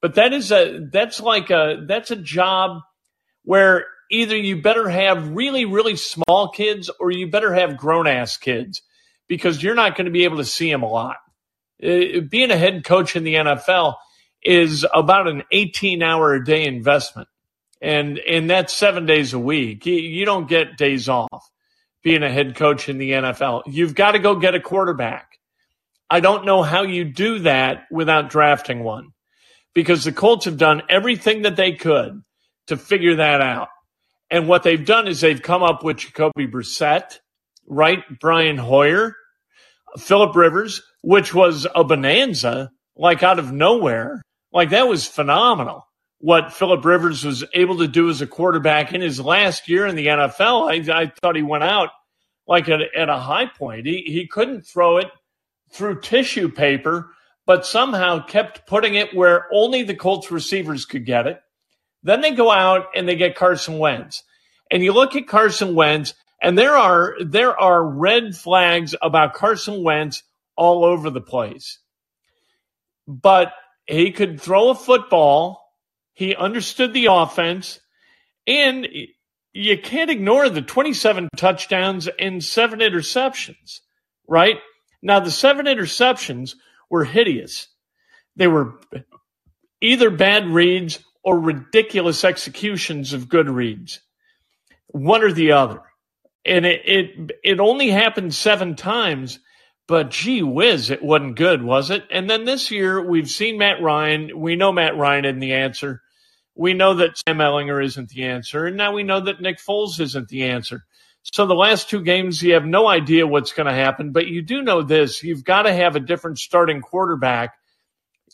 But 0.00 0.16
that 0.16 0.32
is 0.32 0.52
a 0.52 0.86
that's 0.92 1.20
like 1.20 1.50
a 1.50 1.84
that's 1.86 2.10
a 2.10 2.16
job 2.16 2.82
where 3.44 3.86
either 4.12 4.36
you 4.36 4.60
better 4.60 4.88
have 4.88 5.30
really 5.30 5.64
really 5.64 5.96
small 5.96 6.50
kids 6.50 6.90
or 7.00 7.10
you 7.10 7.26
better 7.26 7.52
have 7.54 7.76
grown 7.76 8.06
ass 8.06 8.36
kids 8.36 8.82
because 9.28 9.62
you're 9.62 9.74
not 9.74 9.96
going 9.96 10.04
to 10.04 10.12
be 10.12 10.24
able 10.24 10.36
to 10.36 10.44
see 10.44 10.70
them 10.70 10.82
a 10.82 10.88
lot. 10.88 11.16
Uh, 11.82 12.20
being 12.28 12.50
a 12.50 12.56
head 12.56 12.84
coach 12.84 13.16
in 13.16 13.24
the 13.24 13.34
NFL 13.34 13.96
is 14.42 14.86
about 14.92 15.28
an 15.28 15.42
18 15.50 16.02
hour 16.02 16.34
a 16.34 16.44
day 16.44 16.64
investment. 16.64 17.28
And, 17.80 18.18
and 18.18 18.48
that's 18.48 18.72
seven 18.72 19.06
days 19.06 19.32
a 19.32 19.38
week. 19.38 19.86
You, 19.86 19.94
you 19.94 20.24
don't 20.24 20.48
get 20.48 20.76
days 20.76 21.08
off 21.08 21.50
being 22.02 22.22
a 22.22 22.30
head 22.30 22.56
coach 22.56 22.88
in 22.88 22.98
the 22.98 23.12
NFL. 23.12 23.62
You've 23.66 23.94
got 23.94 24.12
to 24.12 24.18
go 24.18 24.36
get 24.36 24.54
a 24.54 24.60
quarterback. 24.60 25.38
I 26.10 26.20
don't 26.20 26.44
know 26.44 26.62
how 26.62 26.82
you 26.82 27.04
do 27.04 27.40
that 27.40 27.86
without 27.90 28.28
drafting 28.28 28.84
one 28.84 29.12
because 29.74 30.04
the 30.04 30.12
Colts 30.12 30.44
have 30.44 30.58
done 30.58 30.82
everything 30.88 31.42
that 31.42 31.56
they 31.56 31.72
could 31.72 32.22
to 32.66 32.76
figure 32.76 33.16
that 33.16 33.40
out. 33.40 33.68
And 34.32 34.48
what 34.48 34.62
they've 34.62 34.84
done 34.84 35.06
is 35.06 35.20
they've 35.20 35.42
come 35.42 35.62
up 35.62 35.84
with 35.84 35.98
Jacoby 35.98 36.46
Brissett, 36.46 37.18
right? 37.68 38.02
Brian 38.18 38.56
Hoyer, 38.56 39.14
Philip 39.98 40.34
Rivers, 40.34 40.82
which 41.02 41.34
was 41.34 41.66
a 41.74 41.84
bonanza, 41.84 42.70
like 42.96 43.22
out 43.22 43.38
of 43.38 43.52
nowhere. 43.52 44.22
Like 44.50 44.70
that 44.70 44.88
was 44.88 45.06
phenomenal. 45.06 45.86
What 46.16 46.50
Philip 46.50 46.82
Rivers 46.82 47.24
was 47.24 47.44
able 47.52 47.76
to 47.78 47.86
do 47.86 48.08
as 48.08 48.22
a 48.22 48.26
quarterback 48.26 48.94
in 48.94 49.02
his 49.02 49.20
last 49.20 49.68
year 49.68 49.86
in 49.86 49.96
the 49.96 50.06
NFL, 50.06 50.70
I, 50.70 51.02
I 51.02 51.12
thought 51.20 51.36
he 51.36 51.42
went 51.42 51.64
out 51.64 51.90
like 52.46 52.70
at, 52.70 52.80
at 52.96 53.10
a 53.10 53.18
high 53.18 53.46
point. 53.46 53.86
He, 53.86 54.02
he 54.06 54.26
couldn't 54.26 54.62
throw 54.62 54.96
it 54.96 55.10
through 55.72 56.00
tissue 56.00 56.48
paper, 56.48 57.10
but 57.44 57.66
somehow 57.66 58.24
kept 58.24 58.66
putting 58.66 58.94
it 58.94 59.14
where 59.14 59.46
only 59.52 59.82
the 59.82 59.94
Colts 59.94 60.30
receivers 60.30 60.86
could 60.86 61.04
get 61.04 61.26
it. 61.26 61.38
Then 62.02 62.20
they 62.20 62.32
go 62.32 62.50
out 62.50 62.86
and 62.94 63.08
they 63.08 63.16
get 63.16 63.36
Carson 63.36 63.78
Wentz. 63.78 64.22
And 64.70 64.82
you 64.82 64.92
look 64.92 65.14
at 65.16 65.28
Carson 65.28 65.74
Wentz, 65.74 66.14
and 66.40 66.56
there 66.56 66.76
are 66.76 67.14
there 67.24 67.58
are 67.58 67.84
red 67.84 68.34
flags 68.34 68.94
about 69.00 69.34
Carson 69.34 69.82
Wentz 69.84 70.22
all 70.56 70.84
over 70.84 71.10
the 71.10 71.20
place. 71.20 71.78
But 73.06 73.52
he 73.86 74.12
could 74.12 74.40
throw 74.40 74.70
a 74.70 74.74
football. 74.74 75.60
He 76.14 76.34
understood 76.34 76.92
the 76.92 77.06
offense, 77.06 77.80
and 78.46 78.88
you 79.52 79.78
can't 79.78 80.10
ignore 80.10 80.48
the 80.48 80.62
27 80.62 81.28
touchdowns 81.36 82.08
and 82.18 82.42
seven 82.42 82.80
interceptions, 82.80 83.80
right? 84.26 84.56
Now, 85.02 85.20
the 85.20 85.30
seven 85.30 85.66
interceptions 85.66 86.54
were 86.88 87.04
hideous. 87.04 87.68
They 88.36 88.46
were 88.46 88.78
either 89.80 90.10
bad 90.10 90.46
reads 90.46 91.00
or 91.22 91.38
ridiculous 91.38 92.24
executions 92.24 93.12
of 93.12 93.28
good 93.28 93.48
reads, 93.48 94.00
one 94.88 95.22
or 95.22 95.32
the 95.32 95.52
other. 95.52 95.80
And 96.44 96.66
it, 96.66 96.82
it, 96.84 97.30
it 97.44 97.60
only 97.60 97.90
happened 97.90 98.34
seven 98.34 98.74
times, 98.74 99.38
but 99.86 100.10
gee 100.10 100.42
whiz, 100.42 100.90
it 100.90 101.02
wasn't 101.02 101.36
good, 101.36 101.62
was 101.62 101.90
it? 101.90 102.04
And 102.10 102.28
then 102.28 102.44
this 102.44 102.70
year, 102.70 103.00
we've 103.00 103.30
seen 103.30 103.58
Matt 103.58 103.80
Ryan. 103.80 104.38
We 104.40 104.56
know 104.56 104.72
Matt 104.72 104.96
Ryan 104.96 105.24
isn't 105.24 105.40
the 105.40 105.54
answer. 105.54 106.02
We 106.56 106.74
know 106.74 106.94
that 106.94 107.16
Sam 107.16 107.38
Ehlinger 107.38 107.82
isn't 107.84 108.08
the 108.10 108.24
answer. 108.24 108.66
And 108.66 108.76
now 108.76 108.92
we 108.92 109.04
know 109.04 109.20
that 109.20 109.40
Nick 109.40 109.58
Foles 109.58 110.00
isn't 110.00 110.28
the 110.28 110.44
answer. 110.44 110.84
So 111.22 111.46
the 111.46 111.54
last 111.54 111.88
two 111.88 112.02
games, 112.02 112.42
you 112.42 112.54
have 112.54 112.66
no 112.66 112.88
idea 112.88 113.26
what's 113.26 113.52
going 113.52 113.68
to 113.68 113.72
happen, 113.72 114.10
but 114.10 114.26
you 114.26 114.42
do 114.42 114.60
know 114.60 114.82
this. 114.82 115.22
You've 115.22 115.44
got 115.44 115.62
to 115.62 115.72
have 115.72 115.94
a 115.94 116.00
different 116.00 116.38
starting 116.38 116.80
quarterback 116.80 117.54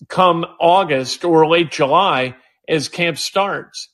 come 0.08 0.46
August 0.58 1.24
or 1.24 1.46
late 1.46 1.70
July 1.70 2.34
as 2.68 2.88
camp 2.88 3.18
starts. 3.18 3.88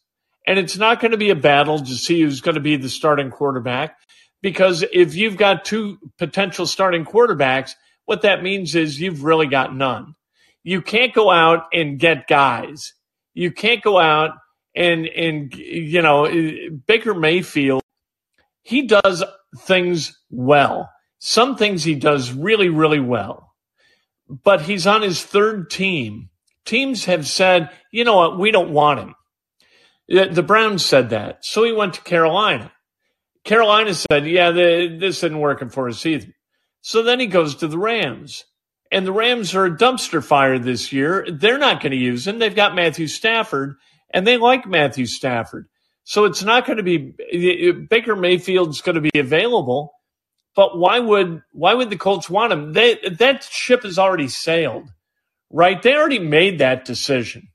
And 0.47 0.59
it's 0.59 0.77
not 0.77 1.01
going 1.01 1.13
to 1.13 1.19
be 1.19 1.31
a 1.31 1.37
battle 1.37 1.79
to 1.79 1.95
see 1.95 2.21
who's 2.21 2.41
going 2.41 2.57
to 2.57 2.61
be 2.61 2.77
the 2.77 2.89
starting 2.89 3.31
quarterback 3.31 3.97
because 4.43 4.85
if 4.93 5.15
you've 5.15 5.39
got 5.39 5.65
two 5.65 5.99
potential 6.19 6.67
starting 6.67 7.05
quarterbacks, 7.05 7.73
what 8.05 8.23
that 8.23 8.43
means 8.43 8.75
is 8.75 9.01
you've 9.01 9.25
really 9.25 9.47
got 9.47 9.75
none. 9.75 10.15
You 10.63 10.83
can't 10.83 11.15
go 11.15 11.31
out 11.31 11.65
and 11.73 11.99
get 11.99 12.29
guys. 12.29 12.93
You 13.33 13.53
can't 13.53 13.83
go 13.83 13.99
out 13.99 14.33
and, 14.75 15.07
and, 15.07 15.55
you 15.55 16.03
know, 16.03 16.29
Baker 16.87 17.15
Mayfield 17.15 17.85
he 18.65 18.87
does 18.87 19.23
things 19.59 20.19
well. 20.31 20.91
Some 21.19 21.57
things 21.57 21.85
he 21.85 21.95
does 21.95 22.33
really, 22.33 22.71
really 22.71 22.99
well. 22.99 23.55
But 24.29 24.63
he's 24.63 24.87
on 24.87 25.03
his 25.03 25.23
third 25.23 25.71
team. 25.71 26.31
Teams 26.65 27.05
have 27.05 27.27
said, 27.27 27.71
you 27.91 28.05
know 28.05 28.17
what, 28.17 28.39
we 28.39 28.51
don't 28.51 28.73
want 28.73 29.01
him. 29.01 29.15
The 30.09 30.43
Browns 30.43 30.85
said 30.85 31.11
that. 31.11 31.45
So 31.45 31.65
he 31.65 31.73
went 31.73 31.95
to 31.95 32.03
Carolina. 32.03 32.73
Carolina 33.45 33.95
said, 33.95 34.27
yeah, 34.27 34.51
the, 34.51 34.97
this 34.99 35.19
isn't 35.19 35.39
working 35.39 35.69
for 35.69 35.89
us 35.89 36.05
either. 36.07 36.29
So 36.81 37.03
then 37.03 37.21
he 37.21 37.27
goes 37.27 37.57
to 37.57 37.69
the 37.69 37.79
Rams. 37.79 38.45
And 38.93 39.07
the 39.07 39.13
Rams 39.13 39.55
are 39.55 39.65
a 39.65 39.77
dumpster 39.77 40.23
fire 40.23 40.59
this 40.59 40.93
year. 40.93 41.27
They're 41.31 41.59
not 41.59 41.81
going 41.81 41.93
to 41.93 41.99
use 41.99 42.27
him. 42.27 42.39
They've 42.39 42.55
got 42.55 42.75
Matthew 42.75 43.07
Stafford, 43.09 43.77
and 44.13 44.27
they 44.27 44.37
like 44.37 44.67
Matthew 44.67 45.07
Stafford. 45.07 45.67
So 46.05 46.27
it's 46.27 46.43
not 46.43 46.67
going 46.67 46.77
to 46.77 46.83
be 46.83 47.15
Baker 47.91 48.15
Mayfield's 48.15 48.83
going 48.83 48.95
to 48.95 49.01
be 49.01 49.19
available, 49.19 49.95
but 50.55 50.79
why 50.79 51.01
would 51.01 51.43
why 51.53 51.75
would 51.75 51.91
the 51.91 51.97
Colts 51.97 52.29
want 52.31 52.53
him? 52.53 52.73
They, 52.75 52.99
that 53.19 53.43
ship 53.43 53.83
has 53.83 53.99
already 53.99 54.29
sailed, 54.29 54.93
right? 55.55 55.81
They 55.81 55.95
already 55.95 56.19
made 56.19 56.59
that 56.59 56.85
decision 56.85 57.49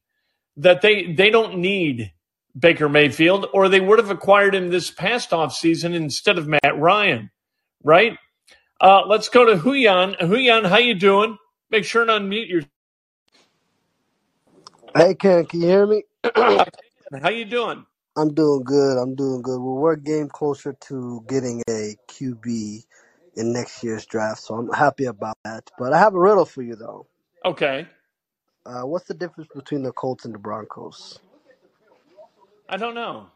that 0.57 0.81
they 0.81 1.11
they 1.13 1.29
don't 1.29 1.59
need 1.59 2.13
Baker 2.57 2.89
Mayfield, 2.89 3.47
or 3.53 3.67
they 3.69 3.81
would 3.81 3.99
have 3.99 4.09
acquired 4.09 4.55
him 4.55 4.69
this 4.69 4.89
past 4.89 5.31
offseason 5.31 5.93
instead 5.93 6.37
of 6.37 6.47
Matt 6.47 6.77
Ryan, 6.77 7.29
right? 7.83 8.17
Uh, 8.81 9.01
let's 9.05 9.29
go 9.29 9.45
to 9.45 9.61
Huyan. 9.61 10.17
Huyan, 10.19 10.67
how 10.67 10.77
you 10.77 10.95
doing? 10.95 11.37
Make 11.69 11.83
sure 11.83 12.01
and 12.01 12.09
unmute 12.09 12.49
your. 12.49 12.61
Hey 14.95 15.13
Ken, 15.15 15.45
can 15.45 15.61
you 15.61 15.67
hear 15.67 15.85
me? 15.85 16.03
how 16.35 17.29
you 17.29 17.45
doing? 17.45 17.85
I'm 18.17 18.33
doing 18.33 18.63
good. 18.63 18.97
I'm 18.97 19.15
doing 19.15 19.41
good. 19.41 19.59
Well, 19.59 19.75
we're 19.75 19.93
a 19.93 20.01
game 20.01 20.29
closer 20.29 20.73
to 20.87 21.23
getting 21.27 21.61
a 21.69 21.95
QB 22.09 22.83
in 23.35 23.53
next 23.53 23.83
year's 23.83 24.05
draft, 24.05 24.41
so 24.41 24.55
I'm 24.55 24.69
happy 24.71 25.05
about 25.05 25.37
that. 25.43 25.69
But 25.77 25.93
I 25.93 25.99
have 25.99 26.15
a 26.15 26.19
riddle 26.19 26.45
for 26.45 26.61
you, 26.61 26.75
though. 26.75 27.08
Okay. 27.45 27.87
Uh, 28.65 28.81
what's 28.81 29.05
the 29.05 29.13
difference 29.13 29.49
between 29.55 29.83
the 29.83 29.91
Colts 29.91 30.25
and 30.25 30.33
the 30.33 30.39
Broncos? 30.39 31.19
I 32.67 32.77
don't 32.77 32.95
know. 32.95 33.27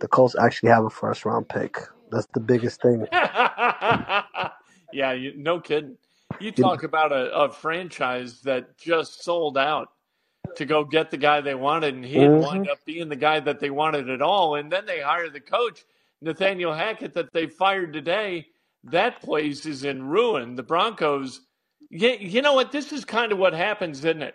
The 0.00 0.08
Colts 0.08 0.36
actually 0.38 0.70
have 0.70 0.84
a 0.84 0.90
first 0.90 1.24
round 1.24 1.48
pick. 1.48 1.76
That's 2.10 2.28
the 2.34 2.40
biggest 2.40 2.80
thing. 2.80 3.06
yeah, 3.12 4.52
you, 5.12 5.34
no 5.36 5.60
kidding. 5.60 5.96
You 6.40 6.52
talk 6.52 6.84
about 6.84 7.10
a, 7.10 7.34
a 7.34 7.50
franchise 7.50 8.42
that 8.42 8.78
just 8.78 9.24
sold 9.24 9.58
out 9.58 9.88
to 10.56 10.64
go 10.64 10.84
get 10.84 11.10
the 11.10 11.16
guy 11.16 11.40
they 11.40 11.54
wanted, 11.54 11.94
and 11.94 12.04
he 12.04 12.18
mm-hmm. 12.18 12.40
wind 12.40 12.68
up 12.68 12.78
being 12.84 13.08
the 13.08 13.16
guy 13.16 13.40
that 13.40 13.60
they 13.60 13.70
wanted 13.70 14.08
at 14.08 14.22
all. 14.22 14.54
And 14.54 14.70
then 14.70 14.86
they 14.86 15.00
hire 15.00 15.30
the 15.30 15.40
coach 15.40 15.84
Nathaniel 16.20 16.74
Hackett 16.74 17.14
that 17.14 17.32
they 17.32 17.46
fired 17.46 17.92
today, 17.92 18.46
that 18.84 19.20
place 19.20 19.66
is 19.66 19.84
in 19.84 20.02
ruin. 20.02 20.56
The 20.56 20.62
Broncos, 20.62 21.42
you, 21.90 22.10
you 22.20 22.42
know 22.42 22.54
what? 22.54 22.72
This 22.72 22.92
is 22.92 23.04
kind 23.04 23.32
of 23.32 23.38
what 23.38 23.54
happens, 23.54 23.98
isn't 24.00 24.22
it? 24.22 24.34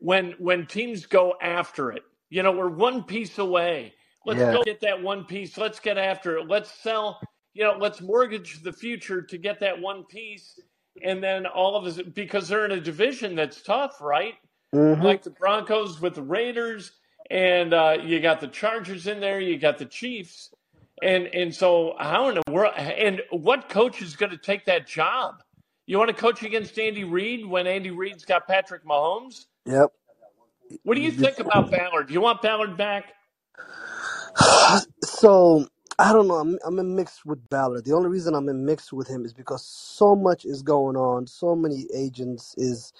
When 0.00 0.32
when 0.38 0.66
teams 0.66 1.06
go 1.06 1.34
after 1.42 1.92
it, 1.92 2.02
you 2.30 2.42
know, 2.42 2.52
we're 2.52 2.68
one 2.70 3.04
piece 3.04 3.38
away. 3.38 3.94
Let's 4.26 4.40
Yeah. 4.40 4.52
go 4.52 4.62
get 4.64 4.80
that 4.82 5.02
one 5.02 5.24
piece. 5.24 5.58
Let's 5.58 5.80
get 5.80 5.98
after 5.98 6.38
it. 6.38 6.48
Let's 6.48 6.72
sell. 6.82 7.20
You 7.54 7.64
know, 7.64 7.76
let's 7.78 8.00
mortgage 8.00 8.62
the 8.62 8.72
future 8.72 9.22
to 9.22 9.38
get 9.38 9.60
that 9.60 9.80
one 9.80 10.04
piece, 10.04 10.58
and 11.02 11.22
then 11.22 11.46
all 11.46 11.76
of 11.76 11.86
us 11.86 12.00
because 12.14 12.48
they're 12.48 12.64
in 12.66 12.72
a 12.72 12.80
division 12.80 13.34
that's 13.36 13.62
tough, 13.62 14.00
right? 14.00 14.34
hmm 14.74 15.02
like 15.02 15.22
the 15.22 15.30
Broncos 15.30 16.00
with 16.00 16.14
the 16.14 16.22
Raiders, 16.22 16.92
and 17.30 17.74
uh, 17.74 17.98
you 18.02 18.20
got 18.20 18.40
the 18.40 18.48
Chargers 18.48 19.06
in 19.06 19.20
there, 19.20 19.40
you 19.40 19.58
got 19.58 19.78
the 19.78 19.86
Chiefs, 19.86 20.50
and 21.02 21.26
and 21.28 21.54
so 21.54 21.94
how 21.98 22.28
in 22.30 22.36
the 22.36 22.52
world? 22.52 22.74
And 22.76 23.22
what 23.30 23.68
coach 23.68 24.02
is 24.02 24.16
going 24.16 24.32
to 24.32 24.38
take 24.38 24.66
that 24.66 24.86
job? 24.86 25.42
You 25.86 25.98
want 25.98 26.08
to 26.08 26.16
coach 26.16 26.42
against 26.42 26.78
Andy 26.78 27.04
Reid 27.04 27.46
when 27.46 27.66
Andy 27.66 27.90
Reid's 27.90 28.24
got 28.24 28.46
Patrick 28.46 28.84
Mahomes? 28.84 29.46
Yep. 29.66 29.90
What 30.82 30.94
do 30.94 31.02
you 31.02 31.10
think 31.10 31.38
about 31.38 31.70
Ballard? 31.70 32.08
Do 32.08 32.14
you 32.14 32.20
want 32.20 32.42
Ballard 32.42 32.76
back? 32.76 33.12
so 35.04 35.66
I 35.98 36.12
don't 36.12 36.28
know. 36.28 36.36
I'm 36.36 36.58
I'm 36.66 36.78
in 36.78 36.96
mixed 36.96 37.24
with 37.26 37.48
Ballard. 37.48 37.84
The 37.84 37.94
only 37.94 38.08
reason 38.08 38.34
I'm 38.34 38.48
in 38.48 38.64
mixed 38.64 38.92
with 38.92 39.08
him 39.08 39.24
is 39.24 39.32
because 39.32 39.64
so 39.64 40.16
much 40.16 40.44
is 40.44 40.62
going 40.62 40.96
on. 40.96 41.26
So 41.26 41.54
many 41.54 41.86
agents 41.94 42.54
is 42.56 42.92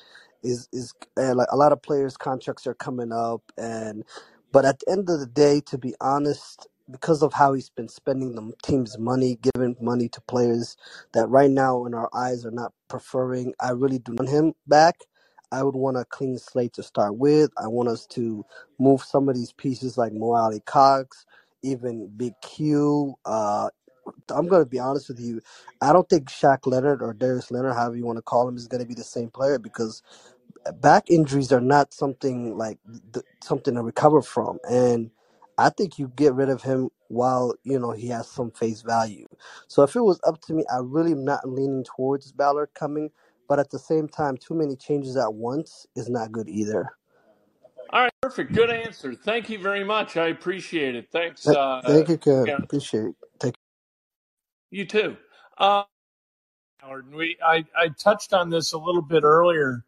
is 0.43 0.69
is 0.73 0.93
uh, 1.19 1.35
like 1.35 1.49
a 1.51 1.57
lot 1.57 1.73
of 1.73 1.83
players' 1.83 2.17
contracts 2.17 2.67
are 2.67 2.75
coming 2.75 3.13
up, 3.13 3.43
and 3.59 4.05
but 4.53 4.65
at 4.65 4.79
the 4.81 4.93
end 4.93 5.09
of 5.11 5.21
the 5.21 5.27
day, 5.27 5.61
to 5.67 5.79
be 5.79 5.95
honest, 6.01 6.69
because 6.91 7.23
of 7.23 7.33
how 7.35 7.55
he's 7.55 7.71
been 7.71 7.89
spending 7.89 8.35
the 8.35 8.53
team's 8.65 8.99
money, 8.99 9.39
giving 9.43 9.77
money 9.81 10.09
to 10.11 10.21
players 10.23 10.77
that 11.15 11.29
right 11.29 11.51
now 11.51 11.87
in 11.87 11.95
our 11.95 12.11
eyes 12.15 12.47
are 12.47 12.51
not 12.53 12.73
preferring, 12.89 13.55
I 13.61 13.71
really 13.71 13.99
do 14.01 14.15
want 14.15 14.31
him 14.31 14.55
back. 14.67 14.97
I 15.53 15.63
would 15.63 15.77
want 15.77 15.97
a 15.99 16.05
clean 16.07 16.39
slate 16.39 16.75
to 16.75 16.85
start 16.85 17.17
with. 17.17 17.51
I 17.59 17.69
want 17.69 17.89
us 17.89 18.07
to 18.09 18.45
move 18.79 19.03
some 19.03 19.29
of 19.29 19.37
these 19.37 19.53
pieces 19.53 19.99
like 19.99 20.13
Mo 20.13 20.33
Alie-Cox, 20.35 21.27
even 21.63 22.09
Big 22.17 22.35
Q. 22.43 23.15
Uh, 23.25 23.71
I'm 24.31 24.49
going 24.49 24.63
to 24.65 24.71
be 24.71 24.79
honest 24.81 25.09
with 25.09 25.21
you. 25.21 25.41
I 25.83 25.93
don't 25.93 26.09
think 26.09 26.29
Shaq 26.31 26.67
Leonard 26.67 27.03
or 27.03 27.15
Darius 27.15 27.51
Leonard, 27.51 27.75
however 27.75 27.97
you 27.97 28.07
want 28.07 28.19
to 28.19 28.23
call 28.23 28.49
him, 28.49 28.57
is 28.57 28.69
going 28.69 28.83
to 28.83 28.89
be 28.89 28.95
the 28.95 29.05
same 29.05 29.31
player 29.31 29.59
because 29.59 30.03
back 30.81 31.11
injuries 31.11 31.53
are 31.53 31.61
not 31.61 31.95
something 31.95 32.57
like 32.59 32.79
th- 33.15 33.27
something 33.43 33.75
to 33.75 33.83
recover 33.83 34.23
from. 34.23 34.59
And 34.71 35.11
I 35.59 35.71
think 35.71 35.99
you 35.99 36.13
get 36.17 36.35
rid 36.35 36.49
of 36.51 36.63
him 36.63 36.91
while 37.09 37.55
you 37.65 37.79
know 37.79 37.93
he 37.93 38.09
has 38.09 38.29
some 38.31 38.51
face 38.53 38.83
value. 38.83 39.27
So 39.69 39.83
if 39.85 39.97
it 39.97 40.03
was 40.03 40.21
up 40.27 40.41
to 40.43 40.55
me, 40.55 40.65
I 40.73 40.79
really 40.83 41.13
am 41.13 41.25
not 41.25 41.49
leaning 41.49 41.85
towards 41.85 42.33
Ballard 42.33 42.71
coming. 42.75 43.11
But 43.49 43.61
at 43.61 43.71
the 43.71 43.79
same 43.79 44.09
time, 44.09 44.39
too 44.39 44.55
many 44.55 44.77
changes 44.77 45.17
at 45.17 45.35
once 45.35 45.87
is 45.97 46.09
not 46.11 46.33
good 46.33 46.49
either. 46.49 46.91
All 47.91 48.03
right, 48.03 48.13
perfect. 48.23 48.53
Good 48.53 48.71
answer. 48.71 49.15
Thank 49.15 49.51
you 49.51 49.59
very 49.59 49.85
much. 49.85 50.17
I 50.17 50.29
appreciate 50.29 50.97
it. 50.97 51.09
Thanks. 51.13 51.53
Uh, 51.53 51.83
Thank 51.87 52.09
you, 52.11 52.19
Ken. 52.19 52.47
yeah, 52.47 52.61
Appreciate 52.65 53.07
it. 53.07 53.17
Take 53.41 53.55
you 54.71 54.87
too. 54.87 55.17
Uh, 55.59 55.85
Howard, 56.81 57.13
we 57.15 57.37
I, 57.45 57.65
I 57.77 57.89
touched 57.89 58.35
on 58.35 58.51
this 58.51 58.73
a 58.73 58.79
little 58.79 59.03
bit 59.03 59.25
earlier. 59.25 59.85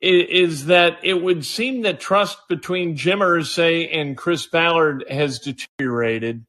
Is 0.00 0.66
that 0.66 0.98
it 1.02 1.22
would 1.22 1.44
seem 1.44 1.82
that 1.82 1.98
trust 1.98 2.38
between 2.48 2.96
Jim 2.96 3.18
Irsay 3.18 3.88
and 3.92 4.16
Chris 4.16 4.46
Ballard 4.46 5.04
has 5.10 5.40
deteriorated 5.40 6.46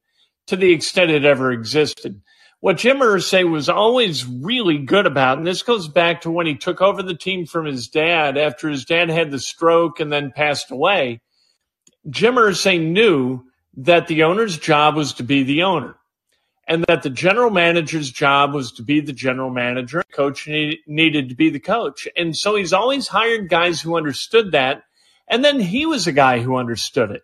to 0.47 0.55
the 0.55 0.71
extent 0.71 1.09
it 1.09 1.25
ever 1.25 1.51
existed. 1.51 2.21
What 2.59 2.77
Jim 2.77 2.97
Irsay 2.97 3.49
was 3.49 3.69
always 3.69 4.25
really 4.25 4.77
good 4.77 5.05
about, 5.05 5.37
and 5.37 5.47
this 5.47 5.63
goes 5.63 5.87
back 5.87 6.21
to 6.21 6.31
when 6.31 6.45
he 6.45 6.55
took 6.55 6.81
over 6.81 7.01
the 7.01 7.15
team 7.15 7.45
from 7.45 7.65
his 7.65 7.87
dad 7.87 8.37
after 8.37 8.69
his 8.69 8.85
dad 8.85 9.09
had 9.09 9.31
the 9.31 9.39
stroke 9.39 9.99
and 9.99 10.11
then 10.11 10.31
passed 10.35 10.69
away. 10.69 11.21
Jim 12.09 12.35
Irsay 12.35 12.79
knew 12.79 13.43
that 13.77 14.07
the 14.07 14.23
owner's 14.23 14.57
job 14.57 14.95
was 14.95 15.13
to 15.13 15.23
be 15.23 15.43
the 15.43 15.63
owner 15.63 15.95
and 16.69 16.85
that 16.87 17.01
the 17.01 17.09
general 17.09 17.49
manager's 17.49 18.11
job 18.11 18.53
was 18.53 18.71
to 18.73 18.83
be 18.83 19.01
the 19.01 19.11
general 19.11 19.49
manager. 19.49 20.03
Coach 20.13 20.47
need, 20.47 20.77
needed 20.85 21.29
to 21.29 21.35
be 21.35 21.49
the 21.49 21.59
coach. 21.59 22.07
And 22.15 22.37
so 22.37 22.55
he's 22.55 22.73
always 22.73 23.07
hired 23.07 23.49
guys 23.49 23.81
who 23.81 23.97
understood 23.97 24.51
that. 24.51 24.83
And 25.27 25.43
then 25.43 25.59
he 25.59 25.87
was 25.87 26.05
a 26.05 26.11
guy 26.11 26.39
who 26.39 26.57
understood 26.57 27.09
it. 27.09 27.23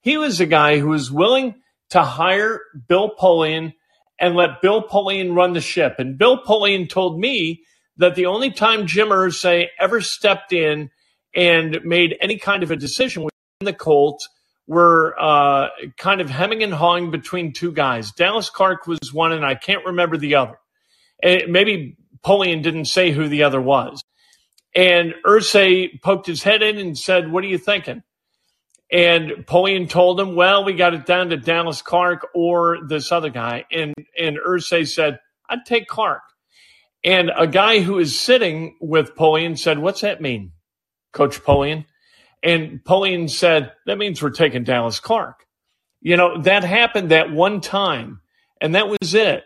He 0.00 0.16
was 0.16 0.40
a 0.40 0.46
guy 0.46 0.78
who 0.78 0.88
was 0.88 1.10
willing 1.10 1.56
to 1.90 2.02
hire 2.02 2.60
Bill 2.86 3.12
Polian 3.20 3.74
and 4.20 4.36
let 4.36 4.62
Bill 4.62 4.86
Polian 4.86 5.34
run 5.34 5.54
the 5.54 5.60
ship. 5.60 5.96
And 5.98 6.16
Bill 6.16 6.40
Polian 6.44 6.88
told 6.88 7.18
me 7.18 7.64
that 7.96 8.14
the 8.14 8.26
only 8.26 8.52
time 8.52 8.86
Jim 8.86 9.08
Irsay 9.08 9.66
ever 9.80 10.00
stepped 10.00 10.52
in 10.52 10.90
and 11.34 11.80
made 11.84 12.16
any 12.20 12.38
kind 12.38 12.62
of 12.62 12.70
a 12.70 12.76
decision 12.76 13.24
was 13.24 13.32
when 13.58 13.66
the 13.66 13.76
Colts 13.76 14.28
were 14.66 15.14
uh, 15.20 15.68
kind 15.96 16.20
of 16.20 16.30
hemming 16.30 16.62
and 16.62 16.72
hawing 16.72 17.10
between 17.10 17.52
two 17.52 17.72
guys. 17.72 18.12
Dallas 18.12 18.50
Clark 18.50 18.86
was 18.86 19.12
one, 19.12 19.32
and 19.32 19.44
I 19.44 19.54
can't 19.54 19.84
remember 19.84 20.16
the 20.16 20.36
other. 20.36 20.58
Eh, 21.22 21.46
maybe 21.48 21.96
Polian 22.24 22.62
didn't 22.62 22.86
say 22.86 23.10
who 23.10 23.28
the 23.28 23.42
other 23.42 23.60
was. 23.60 24.02
And 24.74 25.14
Irsay 25.24 26.00
poked 26.02 26.26
his 26.26 26.42
head 26.42 26.62
in 26.62 26.78
and 26.78 26.98
said, 26.98 27.30
What 27.30 27.44
are 27.44 27.48
you 27.48 27.58
thinking? 27.58 28.02
And 28.90 29.30
Polian 29.46 29.88
told 29.88 30.18
him, 30.18 30.34
Well, 30.34 30.64
we 30.64 30.72
got 30.72 30.94
it 30.94 31.06
down 31.06 31.30
to 31.30 31.36
Dallas 31.36 31.82
Clark 31.82 32.28
or 32.34 32.78
this 32.86 33.12
other 33.12 33.30
guy. 33.30 33.66
And 33.70 33.94
and 34.18 34.38
Irsay 34.38 34.88
said, 34.88 35.20
I'd 35.48 35.64
take 35.66 35.86
Clark. 35.86 36.22
And 37.04 37.30
a 37.36 37.46
guy 37.46 37.80
who 37.80 37.98
is 37.98 38.18
sitting 38.18 38.76
with 38.80 39.14
Polian 39.14 39.58
said, 39.58 39.78
What's 39.78 40.00
that 40.00 40.20
mean, 40.20 40.52
Coach 41.12 41.42
Polian? 41.42 41.84
And 42.44 42.84
Polian 42.84 43.30
said, 43.30 43.72
That 43.86 43.98
means 43.98 44.22
we're 44.22 44.30
taking 44.30 44.64
Dallas 44.64 45.00
Clark. 45.00 45.46
You 46.00 46.18
know, 46.18 46.42
that 46.42 46.62
happened 46.62 47.10
that 47.10 47.32
one 47.32 47.62
time, 47.62 48.20
and 48.60 48.74
that 48.74 48.88
was 48.88 49.14
it. 49.14 49.44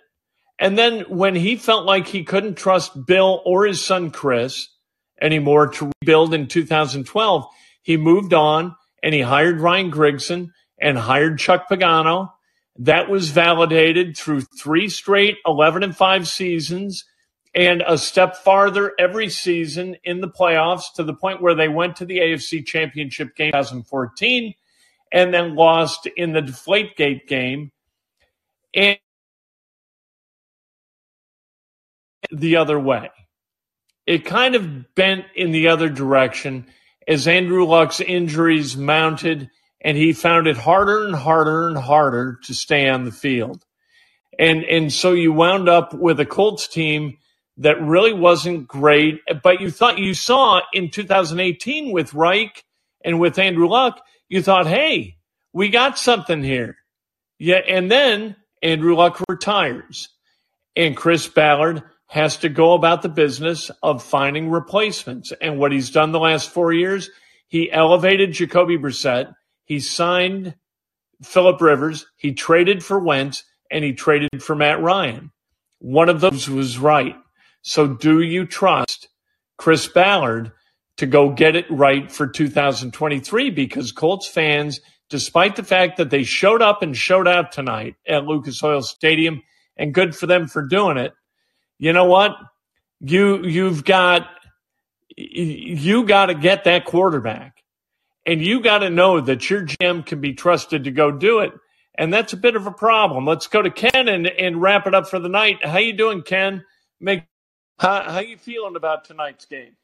And 0.59 0.77
then 0.77 1.03
when 1.03 1.37
he 1.37 1.55
felt 1.55 1.87
like 1.87 2.09
he 2.09 2.25
couldn't 2.25 2.57
trust 2.57 3.07
Bill 3.07 3.41
or 3.45 3.65
his 3.65 3.83
son 3.83 4.11
Chris 4.11 4.69
anymore 5.23 5.69
to 5.69 5.93
rebuild 6.03 6.35
in 6.35 6.49
2012, 6.49 7.47
he 7.83 7.97
moved 7.97 8.35
on 8.35 8.75
and 9.03 9.15
he 9.15 9.21
hired 9.21 9.61
Ryan 9.61 9.93
Grigson 9.93 10.49
and 10.81 10.99
hired 10.99 11.39
Chuck 11.39 11.69
Pagano. 11.71 12.33
That 12.81 13.09
was 13.09 13.31
validated 13.31 14.17
through 14.17 14.43
three 14.43 14.89
straight 14.89 15.37
11 15.47 15.85
and 15.85 15.97
5 15.97 16.27
seasons 16.27 17.05
and 17.55 17.83
a 17.87 17.99
step 17.99 18.37
farther 18.37 18.93
every 18.99 19.29
season 19.29 19.97
in 20.05 20.21
the 20.21 20.29
playoffs 20.29 20.93
to 20.97 21.03
the 21.03 21.15
point 21.15 21.43
where 21.43 21.55
they 21.55 21.69
went 21.69 21.97
to 21.97 22.05
the 22.05 22.19
AFC 22.19 22.65
Championship 22.65 23.35
game 23.35 23.53
in 23.55 23.63
2014 23.63 24.55
and 25.13 25.33
then 25.33 25.55
lost 25.55 26.07
in 26.17 26.33
the 26.33 26.43
Deflategate 26.43 27.27
game. 27.27 27.73
And 28.75 28.99
the 32.31 32.57
other 32.57 32.79
way. 32.79 33.11
It 34.07 34.25
kind 34.25 34.55
of 34.55 34.95
bent 34.95 35.25
in 35.35 35.51
the 35.51 35.69
other 35.69 35.89
direction 35.89 36.67
as 37.07 37.27
Andrew 37.27 37.65
Luck's 37.65 38.01
injuries 38.01 38.77
mounted 38.77 39.51
and 39.81 39.97
he 39.97 40.13
found 40.13 40.47
it 40.47 40.57
harder 40.57 41.07
and 41.07 41.15
harder 41.15 41.69
and 41.69 41.77
harder 41.77 42.39
to 42.45 42.55
stay 42.55 42.89
on 42.89 43.05
the 43.05 43.13
field. 43.13 43.65
And 44.39 44.65
and 44.65 44.93
so 44.93 45.13
you 45.13 45.33
wound 45.33 45.69
up 45.69 45.95
with 45.95 46.21
a 46.21 46.27
Colts 46.27 46.69
team 46.69 47.19
that 47.59 47.81
really 47.83 48.13
wasn't 48.13 48.69
great, 48.69 49.21
but 49.43 49.61
you 49.61 49.71
thought 49.71 49.99
you 49.99 50.15
saw 50.15 50.61
in 50.73 50.91
2018 50.91 51.93
with 51.93 52.15
Reich 52.15 52.65
and 53.05 53.19
with 53.19 53.39
Andrew 53.39 53.69
Luck, 53.69 54.01
you 54.29 54.43
thought, 54.43 54.67
hey, 54.67 55.17
we 55.53 55.69
got 55.69 55.99
something 55.99 56.43
here. 56.43 56.77
Yeah, 57.39 57.61
and 57.69 57.91
then 57.91 58.37
Andrew 58.63 58.95
Luck 58.95 59.23
retires, 59.29 60.09
and 60.77 60.97
Chris 60.97 61.27
Ballard 61.27 61.83
has 62.07 62.39
to 62.39 62.49
go 62.49 62.73
about 62.73 63.03
the 63.03 63.09
business 63.09 63.71
of 63.83 64.03
finding 64.03 64.51
replacements. 64.51 65.33
And 65.41 65.59
what 65.59 65.73
he's 65.73 65.91
done 65.91 66.13
the 66.13 66.19
last 66.21 66.51
four 66.51 66.73
years, 66.73 67.11
he 67.49 67.71
elevated 67.71 68.33
Jacoby 68.33 68.79
Brissett, 68.79 69.35
he 69.65 69.81
signed 69.81 70.55
Philip 71.23 71.61
Rivers, 71.61 72.07
he 72.17 72.33
traded 72.33 72.85
for 72.85 72.99
Wentz, 72.99 73.45
and 73.71 73.85
he 73.85 73.93
traded 73.93 74.43
for 74.43 74.55
Matt 74.55 74.81
Ryan. 74.81 75.33
One 75.81 76.09
of 76.09 76.21
those 76.21 76.49
was 76.49 76.79
right. 76.79 77.17
So 77.63 77.87
do 77.87 78.21
you 78.23 78.47
trust 78.47 79.09
Chris 79.57 79.87
Ballard 79.87 80.53
to 80.97 81.07
go 81.07 81.31
get 81.31 81.57
it 81.57 81.71
right 81.71 82.11
for 82.11 82.27
2023? 82.27 83.51
Because 83.51 83.93
Colts 83.93 84.27
fans, 84.27 84.81
despite 85.11 85.57
the 85.57 85.63
fact 85.63 85.97
that 85.99 86.11
they 86.11 86.23
showed 86.23 86.63
up 86.63 86.83
and 86.83 86.97
showed 86.97 87.29
out 87.29 87.53
tonight 87.53 87.97
at 88.07 88.25
Lucas 88.25 88.63
Oil 88.63 88.83
Stadium, 88.83 89.43
and 89.77 89.95
good 89.95 90.17
for 90.17 90.27
them 90.27 90.47
for 90.49 90.63
doing 90.63 90.97
it, 90.97 91.13
you 91.79 91.93
know 91.93 92.07
what? 92.07 92.33
You 93.01 93.45
you've 93.45 93.85
got 93.85 94.29
you 95.17 96.05
got 96.05 96.27
to 96.27 96.35
get 96.35 96.65
that 96.65 96.85
quarterback, 96.85 97.63
and 98.27 98.43
you 98.43 98.61
got 98.61 98.79
to 98.79 98.91
know 98.91 99.21
that 99.21 99.49
your 99.51 99.65
GM 99.67 100.05
can 100.07 100.21
be 100.21 100.35
trusted 100.35 100.85
to 100.85 100.91
go 100.91 101.11
do 101.13 101.41
it. 101.41 101.53
and 101.99 102.13
that's 102.13 102.33
a 102.33 102.37
bit 102.37 102.57
of 102.57 102.67
a 102.67 102.73
problem. 102.73 103.27
Let's 103.27 103.49
go 103.49 103.61
to 103.61 103.71
Ken 103.71 104.09
and, 104.09 104.27
and 104.29 104.63
wrap 104.63 104.87
it 104.87 104.95
up 104.95 105.09
for 105.09 105.19
the 105.19 105.29
night. 105.29 105.65
How 105.65 105.79
you 105.79 105.93
doing, 105.93 106.23
Ken? 106.23 106.65
Make 107.01 107.25
how 107.79 108.03
how 108.11 108.19
you 108.21 108.37
feeling 108.37 108.77
about 108.77 109.05
tonight's 109.05 109.45
game? 109.47 109.77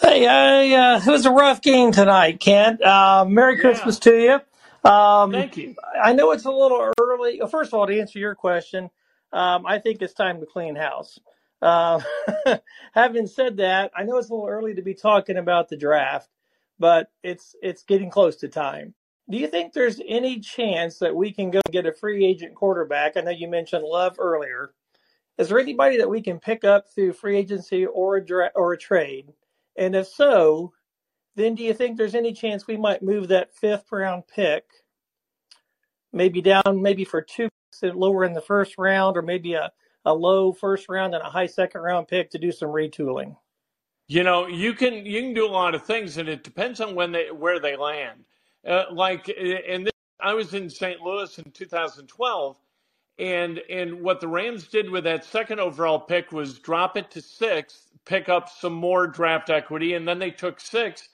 Hey, 0.00 0.26
I, 0.26 0.94
uh, 0.94 1.00
it 1.04 1.10
was 1.10 1.26
a 1.26 1.30
rough 1.30 1.60
game 1.60 1.90
tonight, 1.90 2.38
Kent. 2.38 2.80
Uh, 2.82 3.24
Merry 3.28 3.56
Yeah, 3.56 3.62
Christmas 3.62 3.98
to 4.00 4.14
you. 4.14 4.88
Um, 4.88 5.32
thank 5.32 5.56
you. 5.56 5.74
I 6.00 6.12
know 6.12 6.30
it's 6.30 6.44
a 6.44 6.52
little 6.52 6.92
early. 7.00 7.38
Well, 7.40 7.48
first 7.48 7.70
of 7.70 7.74
all, 7.74 7.86
to 7.86 8.00
answer 8.00 8.18
your 8.20 8.36
question, 8.36 8.90
um, 9.32 9.66
I 9.66 9.80
think 9.80 10.00
it's 10.00 10.14
time 10.14 10.38
to 10.40 10.46
clean 10.46 10.76
house. 10.76 11.18
Uh, 11.60 12.00
having 12.94 13.26
said 13.26 13.56
that, 13.56 13.90
I 13.96 14.04
know 14.04 14.18
it's 14.18 14.30
a 14.30 14.34
little 14.34 14.48
early 14.48 14.74
to 14.74 14.82
be 14.82 14.94
talking 14.94 15.36
about 15.36 15.68
the 15.68 15.76
draft, 15.76 16.28
but 16.78 17.10
it's 17.24 17.56
it's 17.60 17.82
getting 17.82 18.10
close 18.10 18.36
to 18.36 18.48
time. 18.48 18.94
Do 19.28 19.36
you 19.36 19.48
think 19.48 19.72
there's 19.72 20.00
any 20.06 20.38
chance 20.40 20.98
that 21.00 21.14
we 21.14 21.32
can 21.32 21.50
go 21.50 21.60
get 21.72 21.86
a 21.86 21.92
free 21.92 22.24
agent 22.24 22.54
quarterback? 22.54 23.16
I 23.16 23.20
know 23.20 23.30
you 23.30 23.48
mentioned 23.48 23.84
Love 23.84 24.16
earlier. 24.18 24.72
Is 25.38 25.48
there 25.48 25.58
anybody 25.58 25.98
that 25.98 26.10
we 26.10 26.20
can 26.20 26.40
pick 26.40 26.64
up 26.64 26.88
through 26.88 27.12
free 27.12 27.38
agency 27.38 27.86
or 27.86 28.16
a 28.16 28.24
dra- 28.24 28.50
or 28.54 28.72
a 28.72 28.78
trade? 28.78 29.32
And 29.76 29.94
if 29.94 30.08
so, 30.08 30.72
then 31.36 31.54
do 31.54 31.62
you 31.62 31.72
think 31.72 31.96
there's 31.96 32.16
any 32.16 32.32
chance 32.32 32.66
we 32.66 32.76
might 32.76 33.02
move 33.02 33.28
that 33.28 33.54
fifth 33.54 33.92
round 33.92 34.24
pick 34.26 34.64
maybe 36.12 36.40
down 36.40 36.82
maybe 36.82 37.04
for 37.04 37.22
two 37.22 37.48
lower 37.82 38.24
in 38.24 38.32
the 38.32 38.40
first 38.40 38.74
round 38.78 39.16
or 39.16 39.22
maybe 39.22 39.54
a, 39.54 39.70
a 40.04 40.12
low 40.12 40.52
first 40.52 40.88
round 40.88 41.14
and 41.14 41.22
a 41.22 41.30
high 41.30 41.46
second 41.46 41.80
round 41.82 42.08
pick 42.08 42.30
to 42.30 42.38
do 42.38 42.50
some 42.50 42.70
retooling? 42.70 43.36
You 44.08 44.24
know, 44.24 44.46
you 44.46 44.72
can 44.72 45.04
you 45.06 45.20
can 45.20 45.34
do 45.34 45.46
a 45.46 45.50
lot 45.52 45.74
of 45.74 45.84
things, 45.84 46.16
and 46.16 46.28
it 46.28 46.42
depends 46.42 46.80
on 46.80 46.94
when 46.94 47.12
they 47.12 47.30
where 47.30 47.60
they 47.60 47.76
land. 47.76 48.24
Uh, 48.66 48.84
like, 48.90 49.28
and 49.28 49.86
this, 49.86 49.92
I 50.18 50.34
was 50.34 50.54
in 50.54 50.68
St. 50.68 51.00
Louis 51.00 51.38
in 51.38 51.50
2012, 51.52 52.56
and 53.18 53.60
and 53.70 54.00
what 54.00 54.20
the 54.20 54.28
Rams 54.28 54.68
did 54.68 54.90
with 54.90 55.04
that 55.04 55.24
second 55.24 55.60
overall 55.60 56.00
pick 56.00 56.32
was 56.32 56.58
drop 56.58 56.96
it 56.96 57.10
to 57.12 57.22
six, 57.22 57.88
pick 58.04 58.28
up 58.28 58.48
some 58.48 58.72
more 58.72 59.06
draft 59.06 59.50
equity, 59.50 59.94
and 59.94 60.06
then 60.06 60.18
they 60.18 60.30
took 60.30 60.60
six 60.60 61.08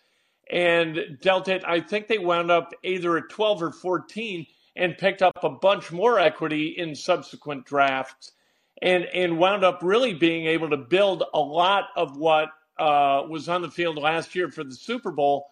and 0.51 1.19
dealt 1.23 1.49
it. 1.49 1.65
I 1.67 1.81
think 1.81 2.07
they 2.07 2.19
wound 2.19 2.51
up 2.51 2.73
either 2.83 3.17
at 3.17 3.31
12 3.31 3.63
or 3.63 3.73
14 3.73 4.47
and 4.77 4.99
picked 4.99 5.23
up 5.23 5.43
a 5.43 5.51
bunch 5.51 5.91
more 5.91 6.19
equity 6.19 6.75
in 6.77 6.95
subsequent 6.95 7.65
drafts 7.65 8.33
and 8.83 9.05
and 9.15 9.39
wound 9.39 9.65
up 9.65 9.81
really 9.83 10.15
being 10.15 10.47
able 10.47 10.69
to 10.71 10.77
build 10.77 11.25
a 11.33 11.41
lot 11.41 11.85
of 11.97 12.17
what 12.17 12.49
uh, 12.79 13.23
was 13.29 13.49
on 13.49 13.63
the 13.63 13.71
field 13.71 13.97
last 13.97 14.35
year 14.35 14.51
for 14.51 14.65
the 14.65 14.75
Super 14.75 15.11
Bowl 15.11 15.47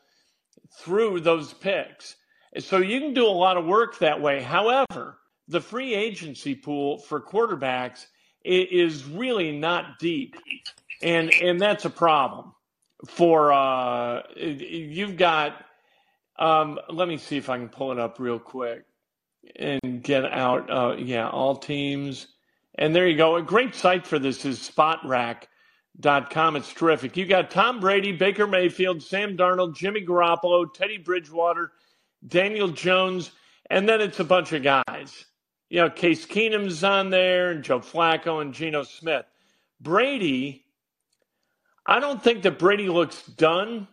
through 0.78 1.20
those 1.20 1.54
picks. 1.54 2.16
So 2.58 2.78
you 2.78 3.00
can 3.00 3.14
do 3.14 3.26
a 3.26 3.30
lot 3.30 3.56
of 3.56 3.64
work 3.64 3.98
that 3.98 4.20
way. 4.20 4.42
However, 4.42 5.18
the 5.48 5.60
free 5.60 5.94
agency 5.94 6.54
pool 6.54 6.98
for 6.98 7.20
quarterbacks 7.20 8.06
is 8.44 9.04
really 9.04 9.52
not 9.52 9.98
deep, 9.98 10.36
and 11.02 11.32
and 11.34 11.60
that's 11.60 11.84
a 11.84 11.90
problem. 11.90 12.52
For 13.06 13.52
uh, 13.52 14.22
you've 14.36 15.16
got. 15.16 15.64
Um, 16.38 16.78
let 16.88 17.08
me 17.08 17.18
see 17.18 17.36
if 17.36 17.50
I 17.50 17.58
can 17.58 17.68
pull 17.68 17.92
it 17.92 17.98
up 17.98 18.18
real 18.18 18.38
quick 18.38 18.84
and 19.56 20.02
get 20.02 20.24
out. 20.24 20.70
Uh, 20.70 20.96
yeah, 20.96 21.28
all 21.28 21.56
teams. 21.56 22.28
And 22.76 22.94
there 22.94 23.06
you 23.06 23.16
go. 23.16 23.36
A 23.36 23.42
great 23.42 23.74
site 23.74 24.06
for 24.06 24.18
this 24.18 24.44
is 24.44 24.58
spotrac.com. 24.58 26.56
It's 26.56 26.72
terrific. 26.72 27.16
You 27.16 27.26
got 27.26 27.50
Tom 27.50 27.80
Brady, 27.80 28.12
Baker 28.12 28.46
Mayfield, 28.46 29.02
Sam 29.02 29.36
Darnold, 29.36 29.76
Jimmy 29.76 30.04
Garoppolo, 30.04 30.72
Teddy 30.72 30.96
Bridgewater, 30.98 31.72
Daniel 32.26 32.68
Jones, 32.68 33.32
and 33.68 33.88
then 33.88 34.00
it's 34.00 34.20
a 34.20 34.24
bunch 34.24 34.52
of 34.52 34.62
guys. 34.62 35.26
You 35.72 35.78
know, 35.78 35.88
Case 35.88 36.26
Keenum's 36.26 36.84
on 36.84 37.08
there, 37.08 37.52
and 37.52 37.64
Joe 37.64 37.80
Flacco, 37.80 38.42
and 38.42 38.52
Geno 38.52 38.82
Smith. 38.82 39.24
Brady, 39.80 40.66
I 41.86 41.98
don't 41.98 42.22
think 42.22 42.42
that 42.42 42.58
Brady 42.58 42.90
looks 42.90 43.22
done, 43.22 43.88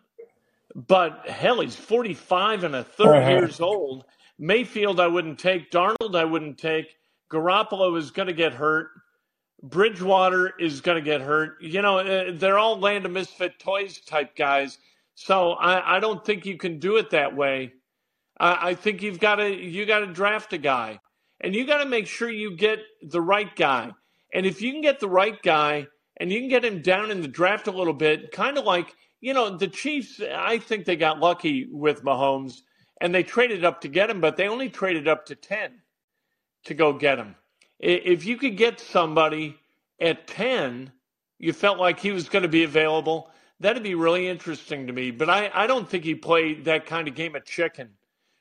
but 0.75 1.25
hell, 1.25 1.61
he's 1.61 1.77
45 1.77 2.65
and 2.65 2.75
a 2.75 2.83
third 2.83 3.15
Uh-huh. 3.15 3.29
years 3.29 3.61
old. 3.61 4.03
Mayfield, 4.37 4.99
I 4.99 5.07
wouldn't 5.07 5.39
take. 5.39 5.71
Darnold, 5.71 6.17
I 6.17 6.25
wouldn't 6.25 6.57
take. 6.57 6.97
Garoppolo 7.31 7.97
is 7.97 8.11
going 8.11 8.27
to 8.27 8.33
get 8.33 8.51
hurt. 8.53 8.89
Bridgewater 9.63 10.55
is 10.59 10.81
going 10.81 10.97
to 10.97 11.01
get 11.01 11.21
hurt. 11.21 11.61
You 11.61 11.81
know, 11.81 11.99
uh, 11.99 12.31
they're 12.33 12.57
all 12.59 12.77
land 12.77 13.05
of 13.05 13.13
misfit 13.13 13.57
toys 13.57 14.01
type 14.01 14.35
guys. 14.35 14.79
So 15.15 15.53
I, 15.53 15.95
I 15.95 15.99
don't 16.01 16.25
think 16.25 16.45
you 16.45 16.57
can 16.57 16.77
do 16.77 16.97
it 16.97 17.09
that 17.11 17.33
way. 17.33 17.71
I, 18.37 18.71
I 18.71 18.75
think 18.75 19.01
you've 19.01 19.21
got 19.21 19.35
to 19.35 19.49
you 19.49 19.85
got 19.85 19.99
to 19.99 20.07
draft 20.07 20.51
a 20.51 20.57
guy, 20.57 20.99
and 21.41 21.55
you 21.55 21.65
got 21.65 21.83
to 21.83 21.89
make 21.89 22.07
sure 22.07 22.29
you 22.29 22.55
get 22.55 22.79
the 23.01 23.21
right 23.21 23.55
guy. 23.55 23.91
And 24.33 24.45
if 24.45 24.61
you 24.61 24.71
can 24.71 24.81
get 24.81 24.99
the 24.99 25.09
right 25.09 25.41
guy, 25.41 25.87
and 26.17 26.31
you 26.31 26.39
can 26.39 26.49
get 26.49 26.65
him 26.65 26.81
down 26.81 27.11
in 27.11 27.21
the 27.21 27.27
draft 27.27 27.67
a 27.67 27.71
little 27.71 27.93
bit, 27.93 28.31
kind 28.31 28.57
of 28.57 28.65
like 28.65 28.95
you 29.21 29.33
know 29.33 29.57
the 29.57 29.67
Chiefs. 29.67 30.21
I 30.21 30.57
think 30.57 30.85
they 30.85 30.95
got 30.95 31.19
lucky 31.19 31.67
with 31.71 32.03
Mahomes, 32.03 32.61
and 33.01 33.13
they 33.13 33.23
traded 33.23 33.63
up 33.63 33.81
to 33.81 33.87
get 33.87 34.09
him, 34.09 34.21
but 34.21 34.37
they 34.37 34.47
only 34.47 34.69
traded 34.69 35.07
up 35.07 35.25
to 35.27 35.35
ten 35.35 35.81
to 36.65 36.73
go 36.73 36.93
get 36.93 37.17
him. 37.17 37.35
If 37.79 38.25
you 38.25 38.37
could 38.37 38.57
get 38.57 38.79
somebody 38.79 39.57
at 39.99 40.27
10, 40.27 40.91
you 41.37 41.53
felt 41.53 41.79
like 41.79 41.99
he 41.99 42.11
was 42.11 42.29
going 42.29 42.43
to 42.43 42.49
be 42.49 42.63
available, 42.63 43.31
that'd 43.59 43.83
be 43.83 43.95
really 43.95 44.27
interesting 44.27 44.87
to 44.87 44.93
me. 44.93 45.11
But 45.11 45.29
I, 45.29 45.49
I 45.53 45.67
don't 45.67 45.89
think 45.89 46.03
he 46.03 46.15
played 46.15 46.65
that 46.65 46.85
kind 46.85 47.07
of 47.07 47.15
game 47.15 47.35
of 47.35 47.45
chicken 47.45 47.91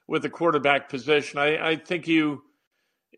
with 0.07 0.23
the 0.23 0.31
quarterback 0.31 0.89
position. 0.89 1.39
I, 1.39 1.71
I 1.71 1.77
think 1.77 2.09
you 2.09 2.43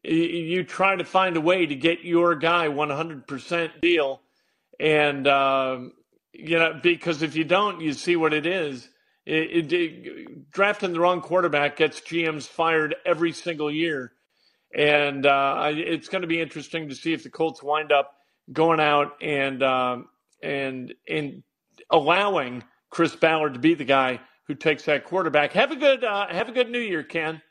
you 0.05 0.64
try 0.64 0.96
to 0.96 1.05
find 1.05 1.37
a 1.37 1.40
way 1.40 1.66
to 1.66 1.74
get 1.76 2.05
your 2.05 2.35
guy 2.37 2.68
100% 2.68 3.81
deal. 3.83 4.22
And, 4.81 5.26
um, 5.29 5.92
you 6.33 6.59
know, 6.59 6.81
because 6.83 7.22
if 7.22 7.37
you 7.37 7.44
don't, 7.44 7.81
you 7.81 7.92
see 7.94 8.16
what 8.16 8.35
it 8.35 8.46
is. 8.46 8.88
It, 9.26 9.72
it, 9.72 9.74
it- 9.74 10.53
drafting 10.53 10.92
the 10.94 11.00
wrong 11.00 11.20
quarterback 11.22 11.76
gets 11.76 12.00
GMs 12.00 12.46
fired 12.48 12.96
every 13.07 13.33
single 13.33 13.70
year. 13.70 14.12
And 14.76 15.26
uh, 15.26 15.70
it's 15.74 16.09
going 16.09 16.22
to 16.22 16.29
be 16.29 16.40
interesting 16.40 16.88
to 16.90 16.94
see 16.96 17.12
if 17.12 17.24
the 17.24 17.31
Colts 17.31 17.62
wind 17.62 17.92
up 17.92 18.14
going 18.53 18.81
out 18.81 19.14
and 19.22 19.62
um, 19.62 20.09
and 20.42 20.94
and 21.09 21.42
allowing 21.90 22.64
Chris 22.90 23.16
Ballard 23.16 23.55
to 23.55 23.61
be 23.61 23.74
the 23.74 23.85
guy 23.85 24.20
who 24.46 24.55
takes 24.55 24.85
that 24.85 25.05
quarterback. 25.05 25.53
Have 25.55 25.72
a 25.72 25.76
good 25.76 26.05
uh, 26.05 26.29
have 26.29 26.48
a 26.48 26.53
good 26.53 26.70
New 26.70 26.81
Year, 26.81 27.03
Ken. 27.05 27.42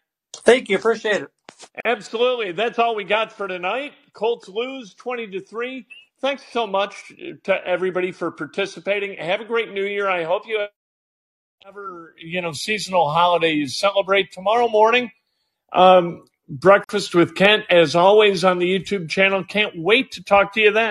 Thank 0.43 0.69
you. 0.69 0.78
Appreciate 0.78 1.23
it. 1.23 1.38
Absolutely. 1.86 2.52
That's 2.54 2.80
all 2.80 2.95
we 2.95 3.04
got 3.04 3.34
for 3.34 3.48
tonight. 3.48 3.93
Colts 4.13 4.50
lose 4.50 4.93
20 4.95 5.28
to 5.30 5.41
3. 5.41 5.86
Thanks 6.22 6.43
so 6.52 6.67
much 6.67 7.13
to 7.43 7.67
everybody 7.67 8.12
for 8.12 8.32
participating. 8.32 9.17
Have 9.17 9.41
a 9.41 9.45
great 9.45 9.74
New 9.74 9.86
Year. 9.86 10.10
I 10.10 10.24
hope 10.24 10.48
you 10.48 10.60
have 10.60 10.69
ever, 11.67 12.15
you 12.17 12.41
know, 12.41 12.52
seasonal 12.54 13.10
holidays 13.12 13.78
celebrate 13.78 14.32
tomorrow 14.32 14.69
morning. 14.69 15.12
Um, 15.74 16.26
breakfast 16.50 17.15
with 17.15 17.36
Kent, 17.36 17.65
as 17.69 17.95
always, 17.95 18.43
on 18.43 18.60
the 18.60 18.67
YouTube 18.67 19.10
channel. 19.10 19.43
Can't 19.43 19.74
wait 19.78 20.12
to 20.13 20.24
talk 20.24 20.54
to 20.54 20.62
you 20.62 20.72
then. 20.72 20.88